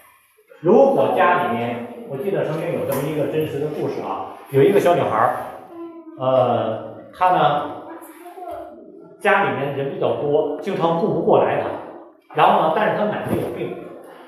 [0.61, 4.38] 如果家里面，我记得曾经有这么一个真实的故事啊。
[4.51, 5.36] 有一个小女孩儿，
[6.20, 7.72] 呃，她呢，
[9.20, 11.68] 家里面人比较多，经常顾不过来她。
[12.36, 13.76] 然后呢，但是她奶奶有病，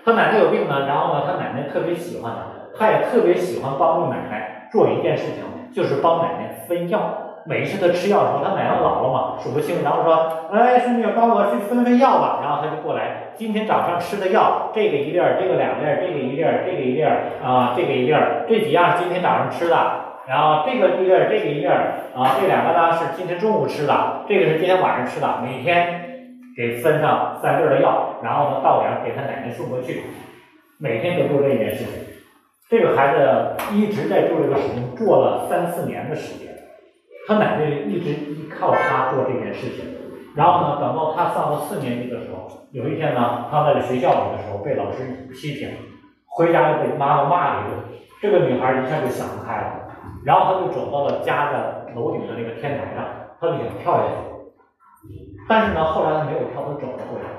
[0.04, 7.27] 她奶奶有病呢，然后呢，她奶奶特别喜欢她，她也特别喜欢帮助奶奶做一件事情，就是帮奶奶分药。
[7.48, 19.78] 每一次他吃药的时候，他奶奶老了嘛，数不清，然后说，哎，孙女帮我去分分药吧，然后他就过来，今天早上吃的药，这个一粒儿，这个两粒儿，这个一粒儿，这个一粒儿，啊，这个一粒儿，这几样是今天早上吃的，
[20.28, 26.28] 然后这个一粒儿，这个一粒儿，啊，这两个呢是今天中午吃的，这个是今天晚上吃的，每天
[26.58, 30.04] 给分上三粒儿的药，然后呢到点给他奶奶送过去，
[30.82, 31.94] 每天都做这件事情。
[32.70, 36.47] 这个孩子一直在做这个事情，做了三四年的时间。
[37.28, 39.86] 他奶奶一直依靠他做这件事情。
[40.34, 45.70] 然后呢，等到他上了四年级的时候，有一天呢，他在学校里的时候被老师批评，
[46.28, 48.00] 回家又被妈妈骂了一顿。
[48.22, 49.92] 这个女孩一下就想不开了，
[50.24, 53.06] 然后她就走到了家的楼顶的那个天台上，
[53.40, 55.14] 她就想跳下去。
[55.50, 57.30] 但是呢，后来她没有跳，她走了回来。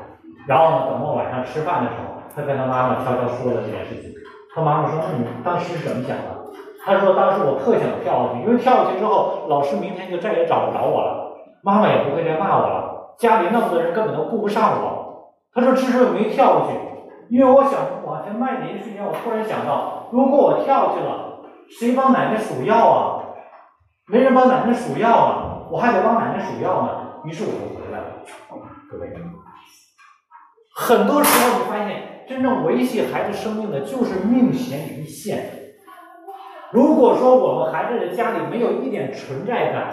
[0.46, 4.12] 然后呢，等到晚上吃饭的时候，她跟她妈妈悄悄说了这件事情。
[4.54, 6.34] 他妈妈说：“那你当时是怎么想的？”
[6.88, 16.72] 他说：“当时我特想跳下去，因为跳下去之后，老师明天就再也找不着我了，妈妈也不会再骂我了，家里那么多人根本都顾不上我。”他说：“之所以没跳过去，
[17.28, 23.22] 因为我想往前迈的一瞬间，我突然想到，如果我跳下去了，谁帮奶奶数药啊？
[24.06, 26.88] 没人帮奶奶数药啊，我还得帮奶奶数药呢。
[27.24, 28.06] 于是我就回来了。
[28.90, 29.12] 各位，
[30.74, 35.50] 很多时候你发现。”真正维系孩子生命的，就是命悬一线。
[36.70, 39.88] 如果说我们孩子的家里没有一点存在感，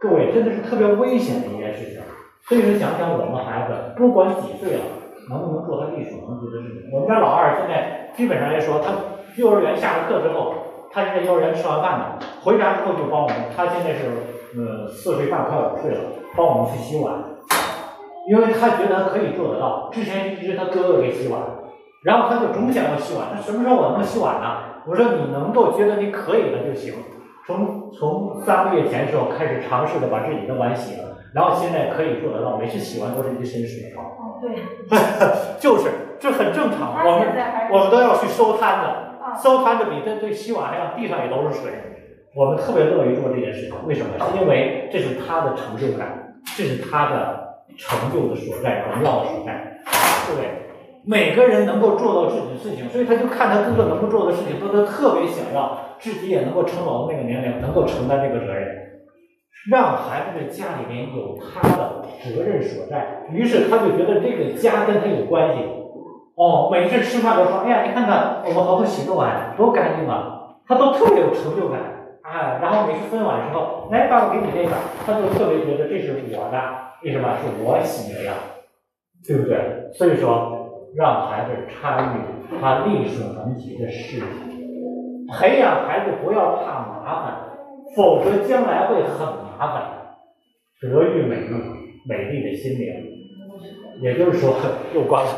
[0.00, 2.00] 各位真的是特别危险的一件事情。
[2.48, 4.84] 所以说，想想我们孩子，不管几岁了，
[5.28, 6.90] 能不能做他力所能及的事情。
[6.94, 8.92] 我们家老二现在基本上来说，他
[9.36, 10.54] 幼儿园下了课之后，
[10.90, 13.36] 他是在幼儿园吃完饭的，回家之后就帮我们。
[13.54, 14.08] 他现在是
[14.56, 16.00] 呃四岁半，快五岁了，
[16.34, 17.12] 帮我们去洗碗。
[18.30, 21.40] 因为他觉得可以做得到，之前一直他哥哥给洗碗，
[22.02, 23.28] 然后他就总想要洗碗。
[23.34, 24.77] 那什么时候我能洗碗呢？
[24.86, 26.94] 我说你能够觉得你可以了就行。
[27.46, 34.02] 从从三个月前时候开始尝试的把自己的碗洗了，然后现在可以做得到，每次洗完都是一身水泡。
[34.02, 34.50] 哦，对，
[35.58, 36.94] 就是这很正常。
[37.04, 37.28] 我们
[37.72, 41.72] 我们都要去收摊子，收摊子比这这洗碗还要地上也都是水。
[42.34, 44.10] 我们特别乐于做这件事情，为什么？
[44.18, 47.48] 是因为这是他的成就感，这是他的。
[47.76, 49.78] 成就的所在，荣耀的所在，
[50.26, 50.67] 对不对？
[51.08, 58.68] 每个人能够做到自己的事情，所以他就看他哥哥能够做的事情，都他特别想要自己也能够撑到那个年龄，能够承担这个责任，
[59.70, 63.24] 让孩子的家里面有他的责任所在。
[63.32, 65.62] 于是他就觉得这个家跟他有关系。
[66.36, 71.80] 哦，每次吃饭都说：“哎呀，你看看我们好好洗个碗，多干净啊！”他都特别有成就感。
[72.22, 74.70] 哎，然后每次分碗的时候，来，爸爸给你这个，
[75.06, 76.60] 他就特别觉得这是我的。
[77.02, 78.34] 为什么是我洗的呀？
[79.26, 79.90] 对不对？
[79.94, 80.57] 所以说，
[80.94, 84.26] 让孩子参与他力所能及的事情，
[85.38, 87.34] 培养孩子不要怕麻烦，
[87.96, 89.26] 否则将来会很
[89.58, 89.82] 麻烦。
[90.80, 91.54] 德育美丽，
[92.08, 93.04] 美丽的心灵，
[94.00, 94.54] 也就是说，
[94.94, 95.30] 又关了，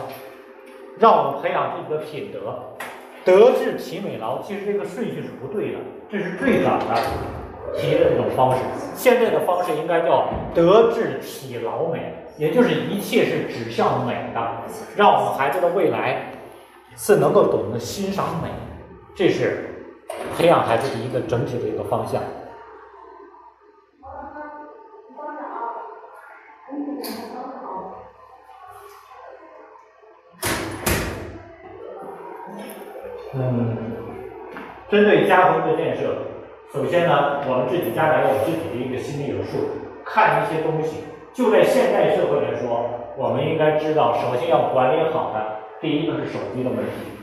[0.98, 2.76] 让我们培养自己的品德，
[3.24, 4.40] 德智体美劳。
[4.42, 5.78] 其实这个顺序是不对的，
[6.08, 6.94] 这是最早的。
[7.76, 8.58] 提的这种方式，
[8.96, 14.40] 现在的方式应该叫德智体劳美，也就是一切是指向美的，
[14.96, 16.32] 让我们孩子的未来
[16.96, 18.48] 是能够懂得欣赏美，
[19.14, 19.68] 这是
[20.38, 22.22] 培养孩子的一个整体的一个方向。
[33.34, 33.76] 嗯，
[34.88, 36.16] 针对家庭的建设。
[36.72, 39.58] 首先呢，我们自己家长要有自己的一个心里有数，
[40.06, 41.04] 看一些东西。
[41.32, 42.84] 就在现代社会来说，
[43.16, 45.40] 我们应该知道，首先要管理好的，
[45.80, 47.16] 第一个是手机的问题。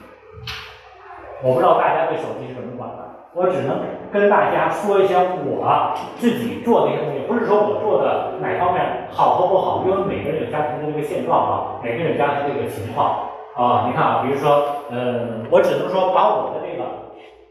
[1.44, 3.04] 我不知道大家对手机是怎么管的，
[3.36, 3.80] 我只能
[4.12, 13.86] 跟大家说一下我自己做的一些东西，不是说我做的哪方面好和不好，因为每个人有家庭的这个现状啊，每个人家庭这个情况啊。
[13.88, 16.84] 你看啊，比如说，嗯，我只能说把我的这个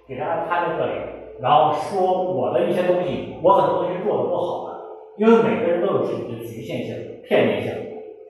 [0.09, 0.93] 给大家摊在这里。
[1.39, 4.76] 然后说我的一些东西，我很多东西做的不好的，
[5.17, 7.73] 因为每个人都有自己的局限性、片面性。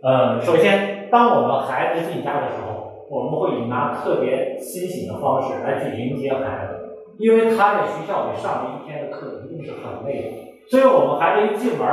[0.03, 10.69] 呃，首先，当我们孩子进家的时候，我们会以拿特别欣喜的方式来去迎接孩子，因为他在学校里上了一天的课，一定是很累的。
[10.71, 11.87] 所以我们孩子一进门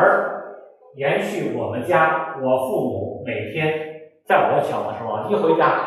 [0.95, 3.73] 延续我们家我父母每天
[4.25, 5.79] 在我小的时候一回家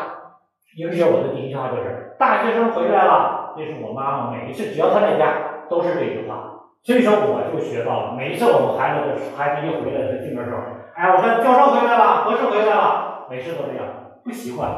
[0.77, 8.15] 迎接我的第一句话就是：“大学生回来了。”这是我妈妈每一次只要她在家都是这句话，所以说我就学到了。
[8.17, 10.57] 每一次我们孩子的孩子一回来的进门时候，
[10.95, 13.85] 哎，我说教授回来了，博士回来了，每次都这样，
[14.23, 14.69] 不习惯。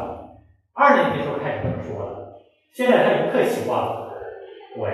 [0.74, 2.39] 二年级的时候开始这么说了，
[2.74, 4.08] 现在他已经特习惯了。
[4.76, 4.89] 对，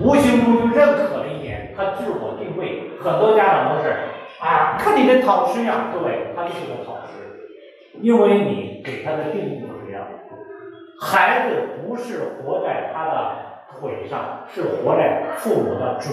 [0.00, 2.90] 无形中就认可了一点，他自我定位。
[3.00, 3.90] 很多家长都是
[4.40, 7.12] 啊，看你的讨吃呀，对，他就是个讨吃，
[8.02, 10.06] 因为你给他的定义就是这样。
[11.00, 13.36] 孩子不是活在他的
[13.80, 16.04] 腿上，是活在父母的主